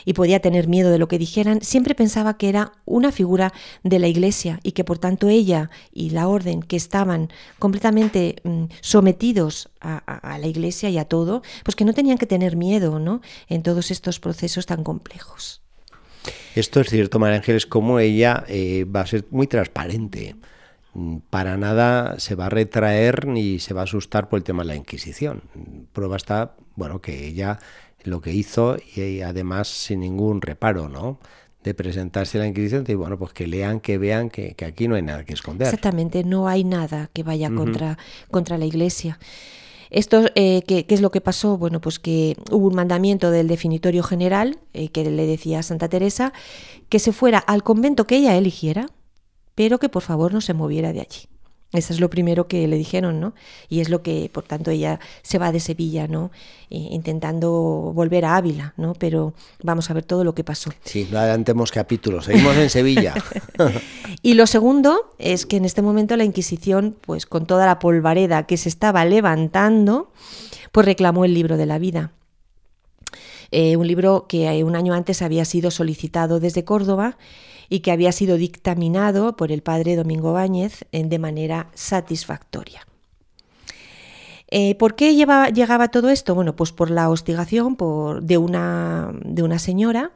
y 0.05 0.15
podía 0.15 0.41
tener 0.41 0.69
miedo 0.69 0.91
de 0.91 0.99
lo 0.99 1.09
que 1.09 1.19
dijeran, 1.19 1.61
siempre 1.61 1.95
pensaba 1.95 2.39
que 2.39 2.49
era 2.49 2.73
una 2.87 3.13
figura 3.13 3.53
de 3.83 3.99
la 3.99 4.09
Iglesia 4.09 4.59
y 4.63 4.73
que 4.73 4.85
por 4.85 4.99
tanto 4.99 5.29
ella 5.29 5.71
y 5.93 6.11
la 6.11 6.29
orden 6.29 6.63
que 6.63 6.77
estaban 6.77 7.29
completamente 7.59 8.37
mm, 8.45 8.65
sometidos 8.81 9.69
a, 9.81 10.39
la 10.41 10.47
Iglesia 10.47 10.91
y 10.91 10.99
a 10.99 11.05
todo, 11.05 11.43
pues 11.65 11.77
que 11.77 11.85
no 11.85 11.93
tenían 11.93 12.19
que 12.19 12.27
tener 12.27 12.57
miedo 12.57 12.99
¿no? 12.99 13.21
en 13.49 13.63
todos 13.63 13.91
estos 13.91 14.19
procesos 14.19 14.67
tan 14.67 14.83
complejos. 14.83 15.63
Esto 16.57 16.81
es 16.81 16.89
cierto, 16.89 17.19
María 17.19 17.37
Ángeles, 17.37 17.67
como 17.67 18.01
ella 18.01 18.45
eh, 18.49 18.85
va 18.85 19.03
a 19.03 19.07
ser 19.07 19.27
muy 19.31 19.47
transparente 19.47 20.35
para 21.31 21.57
nada 21.57 22.19
se 22.19 22.35
va 22.35 22.47
a 22.47 22.51
retraer 22.51 23.27
ni 23.27 23.59
se 23.59 23.75
va 23.75 23.83
a 23.83 23.85
asustar 23.85 24.29
por 24.29 24.39
el 24.39 24.45
tema 24.45 24.63
de 24.63 24.69
la 24.69 24.77
Inquisición. 24.77 25.43
Prueba 25.93 26.17
está, 26.17 26.55
bueno, 26.75 27.01
que 27.01 27.27
ella 27.27 27.59
lo 28.05 28.21
que 28.21 28.33
hizo 28.33 28.77
y 28.95 29.21
además 29.21 29.69
sin 29.69 30.01
ningún 30.01 30.41
reparo, 30.41 30.89
¿no? 30.89 31.19
de 31.67 31.75
presentarse 31.75 32.39
a 32.39 32.43
la 32.43 32.47
Inquisición 32.47 32.85
y 32.87 32.95
bueno, 32.95 33.19
pues 33.19 33.33
que 33.33 33.49
lean, 33.49 33.81
que 33.81 33.99
vean 33.99 34.31
que, 34.31 34.55
aquí 34.65 34.87
no 34.87 34.95
hay 34.95 35.03
nada 35.03 35.25
que 35.25 35.35
esconder. 35.35 35.67
Exactamente, 35.67 36.23
no 36.23 36.47
hay 36.47 36.63
nada 36.63 37.11
que 37.13 37.25
vaya 37.25 37.51
contra, 37.51 37.99
contra 38.31 38.57
la 38.57 38.67
Iglesia. 38.67 39.19
Esto, 39.91 40.27
eh, 40.37 40.63
¿qué, 40.67 40.87
es 40.89 41.01
lo 41.01 41.11
que 41.11 41.21
pasó? 41.21 41.59
Bueno, 41.59 41.81
pues 41.81 41.99
que 41.99 42.37
hubo 42.53 42.69
un 42.69 42.75
mandamiento 42.75 43.33
del 43.33 43.49
definitorio 43.49 44.05
general 44.05 44.59
eh, 44.75 44.89
que 44.89 45.09
le 45.11 45.27
decía 45.27 45.59
a 45.61 45.63
Santa 45.63 45.89
Teresa 45.89 46.33
que 46.89 47.01
se 47.01 47.13
fuera 47.13 47.39
al 47.39 47.65
convento 47.65 48.07
que 48.07 48.17
ella 48.17 48.37
eligiera, 48.37 48.87
pero 49.57 49.79
que 49.81 49.89
por 49.89 50.03
favor 50.03 50.33
no 50.33 50.41
se 50.41 50.55
moviera 50.55 50.93
de 50.93 51.01
allí. 51.01 51.29
Eso 51.73 51.93
es 51.93 51.99
lo 51.99 52.09
primero 52.09 52.47
que 52.47 52.67
le 52.69 52.77
dijeron, 52.77 53.19
¿no? 53.21 53.35
Y 53.69 53.81
es 53.81 53.89
lo 53.89 54.01
que, 54.03 54.31
por 54.33 54.45
tanto, 54.45 54.71
ella 54.71 55.01
se 55.23 55.39
va 55.39 55.51
de 55.51 55.61
Sevilla, 55.61 56.07
¿no? 56.07 56.31
intentando 56.69 57.93
volver 57.95 58.25
a 58.25 58.37
Ávila, 58.37 58.75
¿no? 58.77 58.95
Pero 58.95 59.35
vamos 59.63 59.89
a 59.89 59.95
ver 59.95 60.05
todo 60.05 60.25
lo 60.25 60.35
que 60.35 60.43
pasó. 60.43 60.71
Sí, 60.85 61.07
no 61.13 61.19
adelantemos 61.19 61.71
capítulos, 61.71 62.25
seguimos 62.25 62.57
en 62.57 62.71
Sevilla. 62.71 63.15
y 64.23 64.35
lo 64.35 64.47
segundo 64.47 65.15
es 65.19 65.47
que 65.47 65.57
en 65.57 65.65
este 65.65 65.83
momento 65.83 66.17
la 66.17 66.25
Inquisición, 66.25 66.97
pues 67.03 67.27
con 67.27 67.47
toda 67.47 67.67
la 67.67 67.79
polvareda 67.79 68.47
que 68.47 68.57
se 68.57 68.69
estaba 68.69 69.05
levantando, 69.05 70.11
pues 70.73 70.87
reclamó 70.87 71.25
el 71.25 71.35
libro 71.35 71.57
de 71.57 71.67
la 71.67 71.79
vida. 71.79 72.13
Eh, 73.53 73.77
un 73.77 73.87
libro 73.87 74.27
que 74.29 74.49
eh, 74.49 74.65
un 74.65 74.75
año 74.75 74.93
antes 74.93 75.23
había 75.23 75.45
sido 75.45 75.71
solicitado 75.71 76.41
desde 76.41 76.65
Córdoba 76.65 77.17
y 77.69 77.81
que 77.81 77.93
había 77.93 78.13
sido 78.13 78.37
dictaminado 78.37 79.37
por 79.37 79.53
el 79.53 79.63
padre 79.63 79.97
Domingo 79.97 80.33
Báñez 80.33 80.85
de 80.93 81.19
manera 81.19 81.69
satisfactoria. 81.75 82.87
Eh, 84.49 84.77
¿Por 84.77 84.95
qué 84.95 85.15
llegaba 85.15 85.89
todo 85.89 86.09
esto? 86.09 86.35
Bueno, 86.35 86.55
pues 86.55 86.73
por 86.73 86.91
la 86.91 87.11
hostigación 87.11 87.77
por, 87.77 88.23
de, 88.23 88.39
una, 88.39 89.11
de 89.25 89.43
una 89.43 89.59
señora 89.59 90.13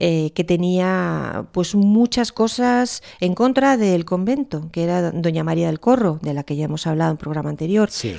eh, 0.00 0.30
que 0.34 0.44
tenía 0.44 1.46
pues 1.52 1.74
muchas 1.74 2.32
cosas 2.32 3.02
en 3.20 3.34
contra 3.34 3.76
del 3.76 4.04
convento, 4.04 4.68
que 4.72 4.84
era 4.84 5.10
doña 5.10 5.44
María 5.44 5.66
del 5.66 5.80
Corro, 5.80 6.18
de 6.22 6.34
la 6.34 6.44
que 6.44 6.56
ya 6.56 6.66
hemos 6.66 6.86
hablado 6.86 7.10
en 7.10 7.14
un 7.14 7.18
programa 7.18 7.50
anterior. 7.50 7.90
Sí. 7.90 8.16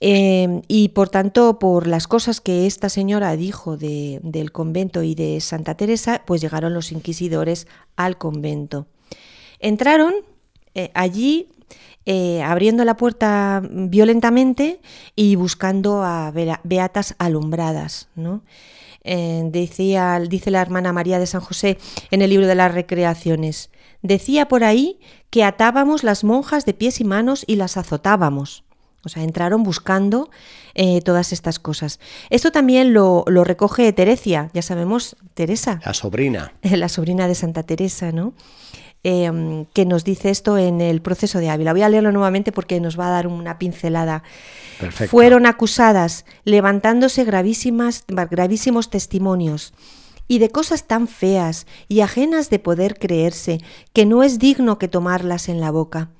Em, 0.00 0.62
y 0.68 0.88
por 0.90 1.08
tanto, 1.08 1.58
por 1.58 1.86
las 1.86 2.06
cosas 2.06 2.40
que 2.40 2.66
esta 2.66 2.88
señora 2.88 3.36
dijo 3.36 3.76
del 3.76 4.52
convento 4.52 5.02
y 5.02 5.14
de 5.14 5.40
Santa 5.40 5.74
Teresa, 5.74 6.22
pues 6.26 6.40
llegaron 6.40 6.74
los 6.74 6.92
inquisidores 6.92 7.66
al 7.96 8.18
convento. 8.18 8.86
Entraron 9.58 10.14
eh, 10.74 10.90
allí 10.94 11.48
eh, 12.04 12.42
abriendo 12.42 12.84
la 12.84 12.96
puerta 12.96 13.62
violentamente 13.68 14.80
y 15.16 15.34
buscando 15.36 16.02
a 16.04 16.30
beatas 16.62 17.14
alumbradas. 17.18 18.08
¿no? 18.14 18.42
Eh, 19.02 19.42
decía, 19.50 20.20
dice 20.20 20.50
la 20.50 20.60
hermana 20.60 20.92
María 20.92 21.18
de 21.18 21.26
San 21.26 21.40
José 21.40 21.78
en 22.10 22.22
el 22.22 22.30
libro 22.30 22.46
de 22.46 22.54
las 22.54 22.74
recreaciones, 22.74 23.70
decía 24.02 24.48
por 24.48 24.64
ahí 24.64 24.98
que 25.30 25.44
atábamos 25.44 26.04
las 26.04 26.24
monjas 26.24 26.66
de 26.66 26.74
pies 26.74 27.00
y 27.00 27.04
manos 27.04 27.44
y 27.46 27.56
las 27.56 27.76
azotábamos. 27.76 28.65
O 29.06 29.08
sea, 29.08 29.22
entraron 29.22 29.62
buscando 29.62 30.28
eh, 30.74 31.00
todas 31.00 31.32
estas 31.32 31.58
cosas. 31.58 32.00
Esto 32.28 32.50
también 32.50 32.92
lo, 32.92 33.24
lo, 33.28 33.44
recoge 33.44 33.92
Teresia, 33.92 34.50
ya 34.52 34.62
sabemos, 34.62 35.16
Teresa. 35.34 35.80
La 35.84 35.94
sobrina. 35.94 36.52
La 36.62 36.88
sobrina 36.88 37.28
de 37.28 37.34
Santa 37.34 37.62
Teresa, 37.62 38.12
¿no? 38.12 38.34
Em, 39.04 39.66
que 39.66 39.86
nos 39.86 40.02
dice 40.02 40.30
esto 40.30 40.58
en 40.58 40.80
el 40.80 41.00
proceso 41.00 41.38
de 41.38 41.48
Ávila. 41.48 41.72
Voy 41.72 41.82
a 41.82 41.88
leerlo 41.88 42.10
nuevamente 42.10 42.50
porque 42.50 42.80
nos 42.80 42.98
va 42.98 43.06
a 43.06 43.10
dar 43.10 43.28
una 43.28 43.56
pincelada. 43.56 44.24
Fueron 45.08 45.46
acusadas 45.46 46.24
levantándose 46.44 47.22
gravísimas, 47.24 48.04
gravísimos 48.08 48.90
testimonios 48.90 49.72
y 50.28 50.38
de 50.38 50.50
cosas 50.50 50.86
tan 50.86 51.08
feas 51.08 51.66
y 51.88 52.00
ajenas 52.00 52.50
de 52.50 52.58
poder 52.58 52.98
creerse 52.98 53.60
que 53.92 54.06
no 54.06 54.22
es 54.22 54.38
digno 54.38 54.78
que 54.78 54.88
tomarlas 54.88 55.48
en 55.48 55.60
la 55.60 55.70
boca. 55.70 56.10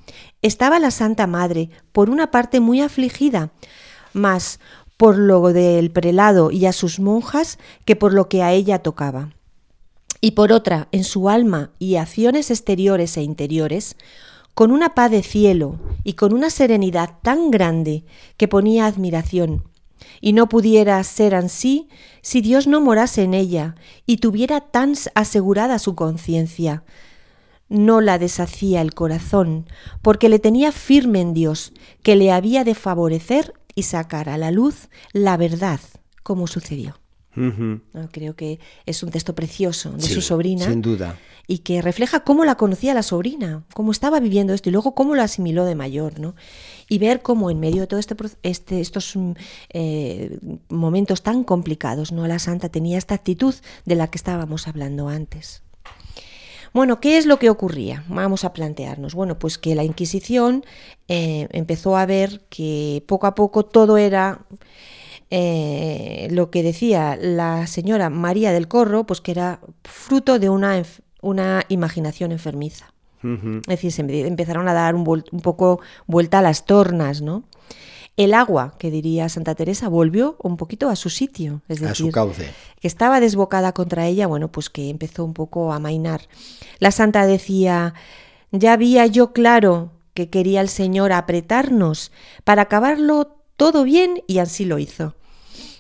Estaba 0.43 0.79
la 0.79 0.91
Santa 0.91 1.27
Madre, 1.27 1.71
por 1.93 2.11
una 2.11 2.31
parte 2.31 2.61
muy 2.61 2.81
afligida, 2.81 3.53
más 4.13 4.61
por 4.97 5.19
lo 5.19 5.53
del 5.53 5.91
prelado 5.91 6.51
y 6.51 6.67
a 6.67 6.73
sus 6.73 7.01
monjas 7.01 7.59
que 7.85 7.97
por 7.97 8.13
lo 8.13 8.29
que 8.29 8.43
a 8.43 8.53
ella 8.53 8.79
tocaba 8.79 9.37
y 10.21 10.33
por 10.33 10.53
otra 10.53 10.89
en 10.93 11.05
su 11.05 11.29
alma 11.29 11.71
y 11.79 11.97
acciones 11.97 12.51
exteriores 12.51 13.17
e 13.17 13.23
interiores, 13.23 13.97
con 14.55 14.73
una 14.73 14.95
paz 14.95 15.11
de 15.11 15.23
cielo 15.23 15.79
y 16.03 16.15
con 16.15 16.33
una 16.33 16.51
serenidad 16.51 17.19
tan 17.23 17.51
grande 17.51 18.05
que 18.37 18.49
ponía 18.49 18.87
admiración, 18.87 19.65
y 20.21 20.33
no 20.33 20.49
pudiera 20.49 21.03
ser 21.05 21.35
así 21.35 21.89
si 22.23 22.41
Dios 22.41 22.67
no 22.67 22.81
morase 22.81 23.23
en 23.23 23.35
ella 23.35 23.75
y 24.07 24.19
tuviera 24.19 24.61
tan 24.61 24.95
asegurada 25.15 25.79
su 25.79 25.95
conciencia. 25.95 26.85
No 27.69 28.01
la 28.01 28.19
deshacía 28.19 28.81
el 28.81 28.95
corazón, 28.95 29.67
porque 30.03 30.29
le 30.29 30.39
tenía 30.39 30.71
firme 30.73 31.21
en 31.21 31.35
Dios, 31.35 31.73
que 32.03 32.15
le 32.15 32.31
había 32.31 32.63
de 32.65 32.75
favorecer 32.75 33.55
y 33.75 33.83
sacar 33.83 34.29
a 34.29 34.39
la 34.39 34.51
luz 34.51 34.89
la 35.13 35.37
verdad, 35.37 35.81
como 36.23 36.47
sucedió. 36.47 36.97
Creo 38.13 38.35
que 38.35 38.59
es 38.87 39.03
un 39.03 39.11
texto 39.11 39.35
precioso 39.35 39.93
de 39.93 40.03
su 40.03 40.23
sobrina. 40.23 40.67
Sin 40.67 40.83
duda. 40.83 41.19
Y 41.47 41.59
que 41.59 41.81
refleja 41.81 42.21
cómo 42.21 42.45
la 42.45 42.57
conocía 42.57 42.93
la 42.93 43.03
sobrina, 43.03 43.65
cómo 43.73 43.93
estaba 43.93 44.19
viviendo 44.19 44.53
esto 44.53 44.69
y 44.69 44.73
luego 44.73 44.95
cómo 44.95 45.15
lo 45.15 45.23
asimiló 45.23 45.65
de 45.65 45.77
mayor, 45.77 46.19
¿no? 46.19 46.35
Y 46.89 46.99
ver 46.99 47.23
cómo 47.23 47.51
en 47.51 47.61
medio 47.61 47.83
de 47.83 47.87
todos 47.87 48.01
este, 48.01 48.17
este, 48.43 48.81
estos 48.81 49.15
mm, 49.15 49.33
eh, 49.71 50.39
momentos 50.69 51.23
tan 51.23 51.45
complicados, 51.45 52.11
¿no? 52.11 52.27
La 52.27 52.41
santa 52.41 52.69
tenía 52.69 52.99
esta 52.99 53.15
actitud 53.15 53.55
de 53.85 53.95
la 53.95 54.09
que 54.09 54.19
estábamos 54.19 54.67
hablando 54.67 55.09
antes. 55.09 55.63
Bueno, 56.77 57.01
¿qué 57.01 57.17
es 57.17 57.25
lo 57.25 57.39
que 57.39 57.49
ocurría? 57.49 58.05
Vamos 58.07 58.45
a 58.45 58.53
plantearnos. 58.53 59.15
Bueno, 59.15 59.39
pues 59.39 59.57
que 59.57 59.75
la 59.75 59.83
Inquisición 59.83 60.63
eh, 61.09 61.49
empezó 61.53 61.97
a 61.97 62.05
ver 62.05 62.43
que 62.51 63.03
poco 63.07 63.27
a 63.27 63.35
poco 63.35 63.65
todo 63.65 63.97
era 63.97 64.45
eh, 65.31 66.29
lo 66.31 66.51
que 66.51 66.63
decía 66.63 67.17
la 67.21 67.67
señora 67.67 68.11
María 68.11 68.53
del 68.53 68.69
Corro, 68.69 69.05
pues 69.05 69.21
que 69.21 69.33
era 69.33 69.61
fruto 69.85 70.39
de 70.39 70.49
una, 70.49 70.83
una 71.21 71.65
imaginación 71.69 72.33
enfermiza. 72.33 72.93
Es 73.23 73.67
decir, 73.67 73.91
se 73.91 74.03
empezaron 74.03 74.69
a 74.69 74.73
dar 74.73 74.95
un, 74.95 75.01
un, 75.09 75.41
poco 75.41 75.81
vuelta 76.07 76.39
a 76.39 76.43
las 76.43 76.65
tornas, 76.65 77.23
¿no? 77.23 77.43
El 78.17 78.35
agua, 78.35 78.75
que 78.79 78.91
diría 78.91 79.29
Santa 79.29 79.57
Teresa, 79.57 79.89
volvió 79.89 80.37
un 80.41 80.57
poquito 80.57 80.89
a 80.91 80.97
su 80.97 81.11
sitio, 81.11 81.61
es 81.69 81.81
decir, 81.81 81.91
a 81.91 81.95
su 81.95 82.11
cauce. 82.13 82.49
que 82.81 82.87
estaba 82.87 83.19
desbocada 83.19 83.73
contra 83.73 84.07
ella, 84.07 84.29
bueno, 84.29 84.53
pues 84.53 84.71
que 84.71 84.91
empezó 84.91 85.25
un 85.25 85.35
poco 85.35 85.73
a 85.73 85.81
mainar. 85.81 86.21
La 86.79 86.93
santa 86.93 87.27
decía, 87.27 87.95
ya 88.53 88.75
había 88.75 89.07
yo 89.07 89.33
claro 89.33 89.91
que 90.15 90.31
quería 90.31 90.61
el 90.61 90.69
Señor 90.69 91.13
apretarnos 91.13 92.13
para 92.45 92.63
acabarlo 92.63 93.37
todo 93.57 93.83
bien 93.83 94.23
y 94.29 94.39
así 94.39 94.65
lo 94.65 94.79
hizo. 94.79 95.16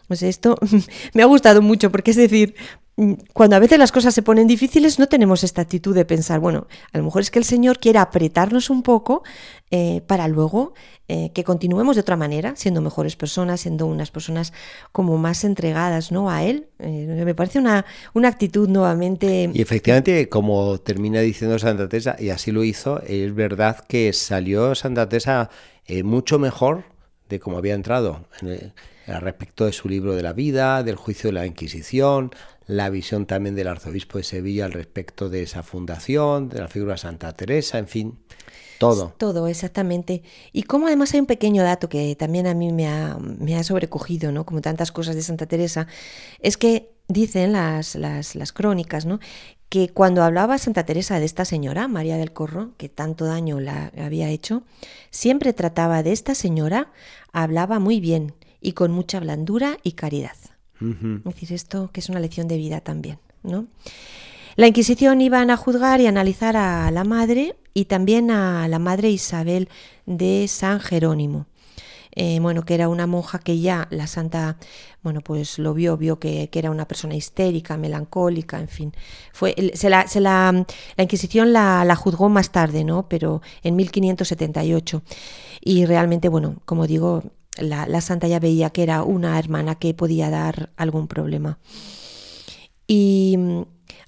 Pues 0.08 0.22
esto 0.22 0.56
me 1.14 1.22
ha 1.22 1.26
gustado 1.26 1.62
mucho 1.62 1.90
porque 1.90 2.12
es 2.12 2.16
decir, 2.16 2.54
mm, 2.96 3.12
cuando 3.32 3.56
a 3.56 3.58
veces 3.58 3.78
las 3.78 3.92
cosas 3.92 4.14
se 4.14 4.22
ponen 4.22 4.46
difíciles 4.46 4.98
no 4.98 5.06
tenemos 5.08 5.44
esta 5.44 5.62
actitud 5.62 5.94
de 5.94 6.04
pensar, 6.04 6.40
bueno, 6.40 6.66
a 6.92 6.98
lo 6.98 7.04
mejor 7.04 7.22
es 7.22 7.30
que 7.30 7.38
el 7.38 7.44
Señor 7.44 7.78
quiere 7.78 7.98
apretarnos 7.98 8.70
un 8.70 8.82
poco 8.82 9.22
eh, 9.70 10.00
para 10.06 10.28
luego 10.28 10.75
eh, 11.08 11.30
que 11.34 11.42
continuemos 11.42 11.96
de 11.96 12.02
otra 12.02 12.16
manera, 12.16 12.54
siendo 12.56 12.80
mejores 12.80 13.16
personas, 13.16 13.60
siendo 13.60 13.86
unas 13.86 14.10
personas 14.10 14.52
como 14.92 15.18
más 15.18 15.44
entregadas 15.44 16.12
¿no? 16.12 16.30
a 16.30 16.44
Él. 16.44 16.68
Eh, 16.78 17.22
me 17.25 17.34
parece 17.34 17.58
una, 17.58 17.84
una 18.14 18.28
actitud 18.28 18.68
nuevamente... 18.68 19.50
Y 19.52 19.60
efectivamente, 19.60 20.28
como 20.28 20.78
termina 20.78 21.20
diciendo 21.20 21.58
Santa 21.58 21.88
Teresa, 21.88 22.16
y 22.18 22.30
así 22.30 22.52
lo 22.52 22.62
hizo, 22.64 23.02
es 23.02 23.34
verdad 23.34 23.84
que 23.88 24.12
salió 24.12 24.75
Santa 24.75 25.08
Teresa 25.08 25.50
mucho 26.02 26.38
mejor 26.38 26.84
de 27.28 27.38
como 27.38 27.58
había 27.58 27.75
entrado. 27.75 28.25
En 28.40 28.72
respecto 29.06 29.66
de 29.66 29.72
su 29.72 29.88
libro 29.88 30.14
de 30.14 30.22
la 30.22 30.32
vida, 30.32 30.82
del 30.82 30.96
juicio 30.96 31.28
de 31.28 31.34
la 31.34 31.46
Inquisición, 31.46 32.30
la 32.66 32.90
visión 32.90 33.26
también 33.26 33.54
del 33.54 33.68
arzobispo 33.68 34.18
de 34.18 34.25
Sevilla 34.25 34.64
al 34.64 34.72
respecto 34.72 35.28
de 35.28 35.42
esa 35.42 35.62
fundación, 35.62 36.48
de 36.48 36.60
la 36.60 36.68
figura 36.68 36.92
de 36.92 36.98
Santa 36.98 37.32
Teresa, 37.32 37.78
en 37.78 37.88
fin, 37.88 38.18
todo. 38.78 39.14
Todo, 39.16 39.48
exactamente. 39.48 40.22
Y 40.52 40.64
como 40.64 40.86
además 40.86 41.14
hay 41.14 41.20
un 41.20 41.26
pequeño 41.26 41.62
dato 41.62 41.88
que 41.88 42.14
también 42.16 42.46
a 42.46 42.54
mí 42.54 42.72
me 42.72 42.88
ha, 42.88 43.16
me 43.18 43.56
ha 43.56 43.64
sobrecogido, 43.64 44.32
¿no? 44.32 44.44
como 44.44 44.60
tantas 44.60 44.92
cosas 44.92 45.14
de 45.14 45.22
Santa 45.22 45.46
Teresa, 45.46 45.86
es 46.40 46.56
que 46.56 46.90
dicen 47.08 47.52
las, 47.52 47.94
las, 47.94 48.34
las 48.34 48.52
crónicas, 48.52 49.06
¿no? 49.06 49.20
que 49.68 49.88
cuando 49.88 50.22
hablaba 50.22 50.58
Santa 50.58 50.84
Teresa 50.84 51.18
de 51.18 51.25
esta 51.25 51.44
señora, 51.44 51.88
María 51.88 52.16
del 52.16 52.32
Corro, 52.32 52.72
que 52.76 52.88
tanto 52.88 53.25
daño 53.25 53.60
la 53.60 53.92
había 53.98 54.28
hecho, 54.28 54.62
siempre 55.10 55.52
trataba 55.52 56.02
de 56.02 56.12
esta 56.12 56.34
señora, 56.34 56.92
hablaba 57.32 57.78
muy 57.78 58.00
bien, 58.00 58.34
y 58.66 58.73
con 58.73 58.90
mucha 58.90 59.20
blandura 59.20 59.78
y 59.85 59.92
caridad. 59.92 60.35
Es 60.80 61.25
decir, 61.25 61.52
esto 61.52 61.88
que 61.92 62.00
es 62.00 62.08
una 62.08 62.18
lección 62.18 62.49
de 62.49 62.56
vida 62.56 62.80
también, 62.80 63.18
¿no? 63.44 63.68
La 64.56 64.66
Inquisición 64.66 65.20
iban 65.20 65.50
a 65.50 65.56
juzgar 65.56 66.00
y 66.00 66.08
analizar 66.08 66.56
a 66.56 66.90
la 66.90 67.04
madre 67.04 67.56
y 67.75 67.85
también 67.85 68.32
a 68.32 68.66
la 68.66 68.80
madre 68.80 69.11
Isabel 69.11 69.68
de 70.04 70.49
San 70.49 70.80
Jerónimo. 70.80 71.46
Eh, 72.16 72.40
bueno, 72.40 72.64
que 72.64 72.75
era 72.75 72.88
una 72.88 73.06
monja 73.06 73.38
que 73.38 73.61
ya 73.61 73.87
la 73.90 74.08
santa, 74.08 74.56
bueno, 75.02 75.20
pues 75.20 75.61
lo 75.61 75.73
vio, 75.73 75.96
vio 75.96 76.18
que, 76.18 76.50
era 76.52 76.70
una 76.70 76.88
persona 76.88 77.14
histérica, 77.14 77.76
melancólica, 77.76 78.58
en 78.58 78.68
fin. 78.68 78.92
Fue, 79.32 79.54
se 79.75 79.90
la, 79.90 80.06
la, 80.16 80.66
Inquisición 80.99 81.52
la, 81.52 81.85
la, 81.85 81.94
juzgó 81.94 82.28
más 82.28 82.50
tarde, 82.50 82.82
¿no? 82.82 83.08
Pero 83.08 83.42
en 83.62 83.76
1578. 83.76 85.02
Y 85.61 85.85
realmente, 85.85 86.28
bueno, 86.28 86.56
como 86.64 86.87
digo, 86.87 87.23
la, 87.58 88.00
santa 88.00 88.28
ya 88.28 88.40
veía 88.40 88.70
que 88.70 88.82
era 88.82 89.02
una 89.02 89.38
hermana 89.38 89.76
que 89.76 89.94
podía 89.94 90.30
dar 90.30 90.70
algún 90.76 91.08
problema. 91.08 91.58
Y 92.86 93.36
mm, 93.38 93.62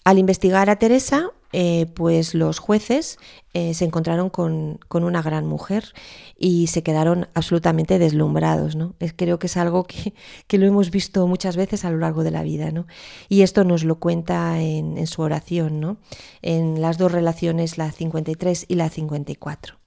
al 0.04 0.18
investigar 0.18 0.70
a 0.70 0.76
Teresa, 0.76 1.30
eh, 1.52 1.86
pues 1.94 2.34
los 2.34 2.58
jueces 2.58 3.18
eh, 3.54 3.72
se 3.72 3.86
encontraron 3.86 4.28
con, 4.28 4.78
una 4.90 5.22
gran 5.22 5.46
mujer 5.46 5.94
y 6.38 6.66
se 6.66 6.82
quedaron 6.82 7.28
absolutamente 7.34 7.98
deslumbrados. 7.98 8.76
¿no? 8.76 8.94
creo 9.16 9.38
que 9.38 9.46
es 9.46 9.56
algo 9.56 9.84
que, 9.84 10.58
lo 10.58 10.66
hemos 10.66 10.90
visto 10.90 11.26
muchas 11.26 11.56
veces 11.56 11.84
a 11.84 11.90
lo 11.90 11.98
largo 11.98 12.22
de 12.22 12.30
la 12.30 12.42
vida. 12.42 12.70
¿no? 12.70 12.86
Y 13.28 13.42
esto 13.42 13.64
nos 13.64 13.84
lo 13.84 13.98
cuenta 13.98 14.60
en, 14.60 14.98
en 14.98 15.06
su 15.06 15.22
oración, 15.22 15.80
¿no? 15.80 15.96
en 16.42 16.80
las 16.82 16.98
dos 16.98 17.12
relaciones, 17.12 17.78
la 17.78 17.92
53 17.92 18.66
y 18.68 18.74
la 18.74 18.90
54. 18.90 19.77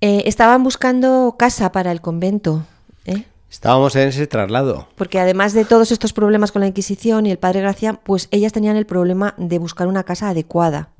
Eh, 0.00 0.22
estaban 0.26 0.62
buscando 0.62 1.34
casa 1.38 1.72
para 1.72 1.90
el 1.90 2.00
convento. 2.00 2.64
¿eh? 3.04 3.24
Estábamos 3.50 3.96
en 3.96 4.08
ese 4.08 4.26
traslado. 4.28 4.88
Porque 4.94 5.18
además 5.18 5.54
de 5.54 5.64
todos 5.64 5.90
estos 5.90 6.12
problemas 6.12 6.52
con 6.52 6.60
la 6.60 6.68
Inquisición 6.68 7.26
y 7.26 7.32
el 7.32 7.38
Padre 7.38 7.62
Gracia, 7.62 7.94
pues 7.94 8.28
ellas 8.30 8.52
tenían 8.52 8.76
el 8.76 8.86
problema 8.86 9.34
de 9.38 9.58
buscar 9.58 9.88
una 9.88 10.04
casa 10.04 10.28
adecuada, 10.28 10.90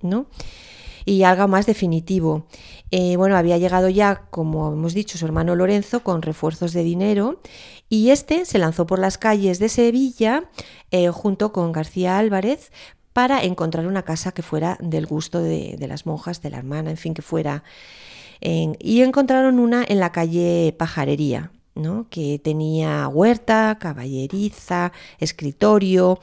¿no? 0.00 0.26
Y 1.04 1.24
algo 1.24 1.48
más 1.48 1.66
definitivo. 1.66 2.46
Eh, 2.90 3.16
bueno, 3.16 3.36
había 3.36 3.58
llegado 3.58 3.88
ya, 3.88 4.22
como 4.30 4.72
hemos 4.72 4.94
dicho, 4.94 5.18
su 5.18 5.26
hermano 5.26 5.56
Lorenzo 5.56 6.04
con 6.04 6.22
refuerzos 6.22 6.72
de 6.72 6.84
dinero 6.84 7.40
y 7.88 8.10
este 8.10 8.44
se 8.44 8.58
lanzó 8.58 8.86
por 8.86 8.98
las 8.98 9.18
calles 9.18 9.58
de 9.58 9.68
Sevilla 9.68 10.44
junto 11.12 11.52
con 11.52 11.72
García 11.72 12.18
Álvarez 12.18 12.70
para 13.12 13.42
encontrar 13.42 13.86
una 13.86 14.04
casa 14.04 14.32
que 14.32 14.42
fuera 14.42 14.78
del 14.80 15.06
gusto 15.06 15.42
de, 15.42 15.76
de 15.78 15.88
las 15.88 16.06
monjas, 16.06 16.40
de 16.40 16.50
la 16.50 16.58
hermana, 16.58 16.90
en 16.90 16.96
fin, 16.96 17.14
que 17.14 17.22
fuera 17.22 17.64
y 18.42 19.02
encontraron 19.02 19.58
una 19.58 19.84
en 19.86 20.00
la 20.00 20.10
calle 20.10 20.74
Pajarería, 20.76 21.52
que 22.10 22.40
tenía 22.42 23.08
huerta, 23.08 23.78
caballeriza, 23.80 24.92
escritorio, 25.18 26.18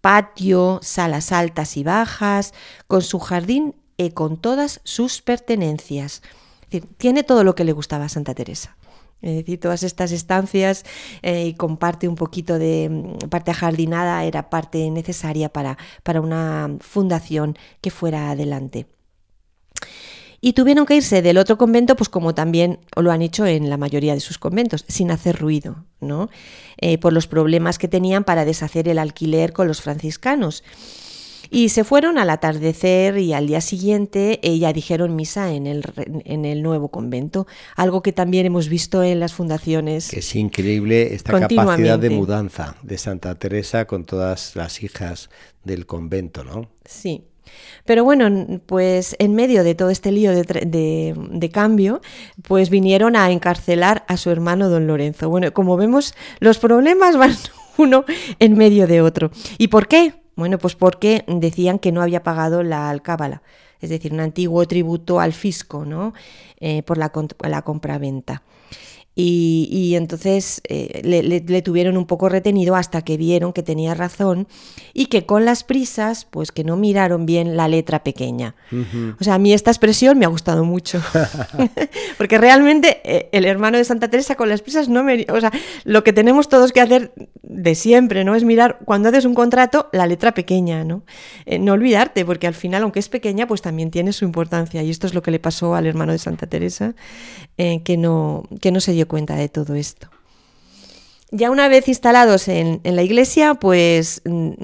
patio, 0.00 0.80
salas 0.82 1.32
altas 1.32 1.76
y 1.76 1.84
bajas, 1.84 2.52
con 2.86 3.02
su 3.02 3.18
jardín 3.18 3.74
y 3.96 4.10
con 4.10 4.36
todas 4.36 4.80
sus 4.84 5.22
pertenencias. 5.22 6.22
Tiene 6.98 7.22
todo 7.22 7.44
lo 7.44 7.54
que 7.54 7.64
le 7.64 7.72
gustaba 7.72 8.06
a 8.06 8.08
Santa 8.08 8.34
Teresa. 8.34 8.76
Es 9.22 9.36
decir, 9.36 9.60
todas 9.60 9.82
estas 9.82 10.12
estancias 10.12 10.84
eh, 11.22 11.46
y 11.46 11.54
comparte 11.54 12.08
un 12.08 12.14
poquito 12.14 12.58
de 12.58 12.88
mm, 12.88 13.28
parte 13.28 13.50
ajardinada 13.50 14.24
era 14.24 14.48
parte 14.48 14.90
necesaria 14.90 15.50
para, 15.50 15.76
para 16.02 16.22
una 16.22 16.76
fundación 16.80 17.58
que 17.82 17.90
fuera 17.90 18.30
adelante. 18.30 18.86
Y 20.40 20.54
tuvieron 20.54 20.86
que 20.86 20.96
irse 20.96 21.20
del 21.20 21.36
otro 21.36 21.58
convento, 21.58 21.96
pues 21.96 22.08
como 22.08 22.34
también 22.34 22.78
lo 22.96 23.12
han 23.12 23.20
hecho 23.20 23.44
en 23.44 23.68
la 23.68 23.76
mayoría 23.76 24.14
de 24.14 24.20
sus 24.20 24.38
conventos, 24.38 24.84
sin 24.88 25.10
hacer 25.10 25.38
ruido, 25.38 25.84
¿no? 26.00 26.30
Eh, 26.78 26.96
por 26.96 27.12
los 27.12 27.26
problemas 27.26 27.78
que 27.78 27.88
tenían 27.88 28.24
para 28.24 28.46
deshacer 28.46 28.88
el 28.88 28.98
alquiler 28.98 29.52
con 29.52 29.68
los 29.68 29.82
franciscanos. 29.82 30.64
Y 31.50 31.70
se 31.70 31.82
fueron 31.82 32.16
al 32.16 32.30
atardecer 32.30 33.18
y 33.18 33.32
al 33.32 33.48
día 33.48 33.60
siguiente 33.60 34.38
eh, 34.42 34.58
ya 34.58 34.72
dijeron 34.72 35.16
misa 35.16 35.52
en 35.52 35.66
el, 35.66 35.82
en 36.24 36.44
el 36.44 36.62
nuevo 36.62 36.90
convento, 36.90 37.48
algo 37.74 38.02
que 38.02 38.12
también 38.12 38.46
hemos 38.46 38.68
visto 38.68 39.02
en 39.02 39.18
las 39.18 39.34
fundaciones. 39.34 40.12
Es 40.12 40.36
increíble 40.36 41.12
esta 41.12 41.38
capacidad 41.40 41.98
de 41.98 42.10
mudanza 42.10 42.76
de 42.82 42.98
Santa 42.98 43.34
Teresa 43.34 43.86
con 43.86 44.04
todas 44.04 44.54
las 44.54 44.82
hijas 44.82 45.28
del 45.64 45.86
convento, 45.86 46.44
¿no? 46.44 46.70
Sí. 46.84 47.24
Pero 47.84 48.04
bueno, 48.04 48.60
pues 48.66 49.16
en 49.18 49.34
medio 49.34 49.64
de 49.64 49.74
todo 49.74 49.90
este 49.90 50.12
lío 50.12 50.32
de, 50.32 51.14
de, 51.14 51.50
cambio, 51.50 52.00
pues 52.42 52.70
vinieron 52.70 53.16
a 53.16 53.30
encarcelar 53.30 54.04
a 54.08 54.16
su 54.16 54.30
hermano 54.30 54.68
don 54.68 54.86
Lorenzo. 54.86 55.28
Bueno, 55.28 55.52
como 55.52 55.76
vemos, 55.76 56.14
los 56.38 56.58
problemas 56.58 57.16
van 57.16 57.34
uno 57.78 58.04
en 58.38 58.56
medio 58.56 58.86
de 58.86 59.00
otro. 59.00 59.30
¿Y 59.58 59.68
por 59.68 59.88
qué? 59.88 60.14
Bueno, 60.36 60.58
pues 60.58 60.74
porque 60.74 61.24
decían 61.26 61.78
que 61.78 61.92
no 61.92 62.02
había 62.02 62.22
pagado 62.22 62.62
la 62.62 62.88
alcábala, 62.88 63.42
es 63.80 63.90
decir, 63.90 64.12
un 64.12 64.20
antiguo 64.20 64.66
tributo 64.66 65.20
al 65.20 65.32
fisco, 65.32 65.84
¿no? 65.84 66.14
Eh, 66.58 66.82
por 66.82 66.98
la, 66.98 67.12
la 67.48 67.62
compraventa. 67.62 68.42
Y, 69.16 69.68
y 69.72 69.96
entonces 69.96 70.62
eh, 70.68 71.00
le, 71.04 71.24
le, 71.24 71.40
le, 71.40 71.62
tuvieron 71.62 71.96
un 71.96 72.06
poco 72.06 72.28
retenido 72.28 72.76
hasta 72.76 73.02
que 73.02 73.16
vieron 73.16 73.52
que 73.52 73.64
tenía 73.64 73.92
razón 73.92 74.46
y 74.94 75.06
que 75.06 75.26
con 75.26 75.44
las 75.44 75.64
prisas, 75.64 76.26
pues 76.30 76.52
que 76.52 76.62
no 76.62 76.76
miraron 76.76 77.26
bien 77.26 77.56
la 77.56 77.66
letra 77.66 78.04
pequeña. 78.04 78.54
Uh 78.70 78.76
-huh. 78.76 79.16
O 79.20 79.24
sea, 79.24 79.34
a 79.34 79.38
mí 79.38 79.52
esta 79.52 79.72
expresión 79.72 80.16
me 80.16 80.26
ha 80.26 80.28
gustado 80.28 80.64
mucho, 80.64 81.02
porque 82.18 82.38
realmente 82.38 83.00
eh, 83.04 83.28
el 83.32 83.46
hermano 83.46 83.78
de 83.78 83.84
Santa 83.84 84.08
Teresa 84.08 84.36
con 84.36 84.48
las 84.48 84.62
prisas 84.62 84.88
no 84.88 85.02
me... 85.02 85.26
O 85.28 85.40
sea, 85.40 85.50
lo 85.84 86.04
que 86.04 86.12
tenemos 86.12 86.48
todos 86.48 86.70
que 86.70 86.80
hacer 86.80 87.12
de 87.42 87.74
siempre, 87.74 88.22
¿no? 88.22 88.36
Es 88.36 88.44
mirar 88.44 88.78
cuando 88.84 89.08
haces 89.08 89.24
un 89.24 89.34
contrato 89.34 89.88
la 89.92 90.06
letra 90.06 90.34
pequeña, 90.34 90.84
¿no? 90.84 91.02
Eh, 91.46 91.58
no 91.58 91.72
olvidarte, 91.72 92.24
porque 92.24 92.46
al 92.46 92.54
final, 92.54 92.84
aunque 92.84 93.00
es 93.00 93.08
pequeña, 93.08 93.48
pues 93.48 93.60
también 93.60 93.90
tiene 93.90 94.12
su 94.12 94.24
importancia. 94.24 94.84
Y 94.84 94.90
esto 94.90 95.08
es 95.08 95.14
lo 95.14 95.22
que 95.22 95.32
le 95.32 95.40
pasó 95.40 95.74
al 95.74 95.86
hermano 95.86 96.12
de 96.12 96.18
Santa 96.18 96.46
Teresa, 96.46 96.94
que, 97.56 97.96
no, 97.98 98.44
que 98.62 98.72
no 98.72 98.80
se 98.80 98.92
dio 98.92 99.06
cuenta 99.10 99.36
de 99.36 99.50
todo 99.50 99.74
esto. 99.74 100.08
Ya 101.32 101.50
una 101.50 101.68
vez 101.68 101.86
instalados 101.86 102.48
en, 102.48 102.80
la 102.82 103.02
iglesia, 103.02 103.54
pues, 103.54 104.22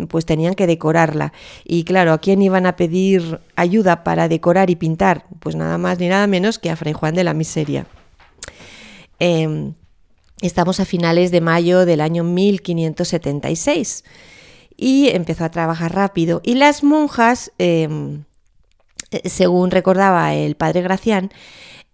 pues 0.08 0.24
tenían 0.24 0.54
que 0.54 0.66
decorarla. 0.66 1.32
Y 1.64 1.84
claro, 1.84 2.12
¿a 2.12 2.18
quién 2.18 2.40
iban 2.40 2.66
a 2.66 2.76
pedir 2.76 3.40
ayuda 3.54 4.02
para 4.02 4.28
decorar 4.28 4.70
y 4.70 4.76
pintar? 4.76 5.26
Pues 5.40 5.54
nada 5.54 5.78
más 5.78 5.98
ni 5.98 6.08
nada 6.08 6.26
menos 6.26 6.58
que 6.58 6.70
a 6.70 6.76
Fray 6.76 6.92
Juan 6.92 7.14
de 7.14 7.24
la 7.24 7.34
Miseria. 7.34 7.86
Eh, 9.20 9.72
estamos 10.40 10.80
a 10.80 10.84
finales 10.84 11.30
de 11.30 11.40
mayo 11.40 11.84
del 11.84 12.00
año 12.00 12.24
1576 12.24 14.04
y 14.76 15.08
empezó 15.08 15.44
a 15.44 15.50
trabajar 15.50 15.94
rápido. 15.94 16.40
Y 16.44 16.54
las 16.54 16.82
monjas, 16.82 17.52
eh, 17.58 17.88
según 19.24 19.70
recordaba 19.70 20.34
el 20.34 20.56
padre 20.56 20.82
Gracián, 20.82 21.30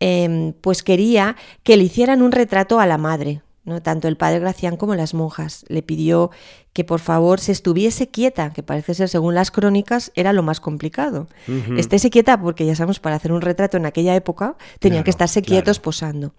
eh, 0.05 0.53
pues 0.61 0.83
quería 0.83 1.37
que 1.63 1.77
le 1.77 1.85
hicieran 1.85 2.23
un 2.23 2.33
retrato 2.33 2.81
a 2.81 2.87
la 2.87 2.99
madre, 2.99 3.41
¿no? 3.65 3.81
Tanto 3.81 4.09
el 4.09 4.17
padre 4.17 4.41
Gracián 4.41 4.77
como 4.77 4.97
las 4.97 5.15
monjas. 5.15 5.65
Le 5.69 5.81
pidió 5.83 6.33
que 6.73 6.83
por 6.83 6.99
favor 6.99 7.39
se 7.39 7.53
estuviese 7.53 8.09
quieta, 8.09 8.53
que 8.53 8.65
parece 8.65 8.95
ser, 8.95 9.09
según 9.09 9.37
las 9.37 9.53
crónicas, 9.53 10.11
era 10.17 10.33
lo 10.33 10.43
más 10.43 10.59
complicado. 10.59 11.29
Uh 11.47 11.53
-huh. 11.53 11.79
Estése 11.79 12.11
quieta 12.11 12.41
porque 12.41 12.67
ya 12.67 12.75
sabemos, 12.75 12.99
para 12.99 13.15
hacer 13.15 13.31
un 13.31 13.43
retrato 13.43 13.77
en 13.77 13.87
aquella 13.87 14.17
época 14.17 14.57
tenían 14.81 14.99
claro, 14.99 15.05
que 15.05 15.11
estarse 15.11 15.41
quietos 15.41 15.79
claro. 15.79 15.85
posando. 15.85 16.35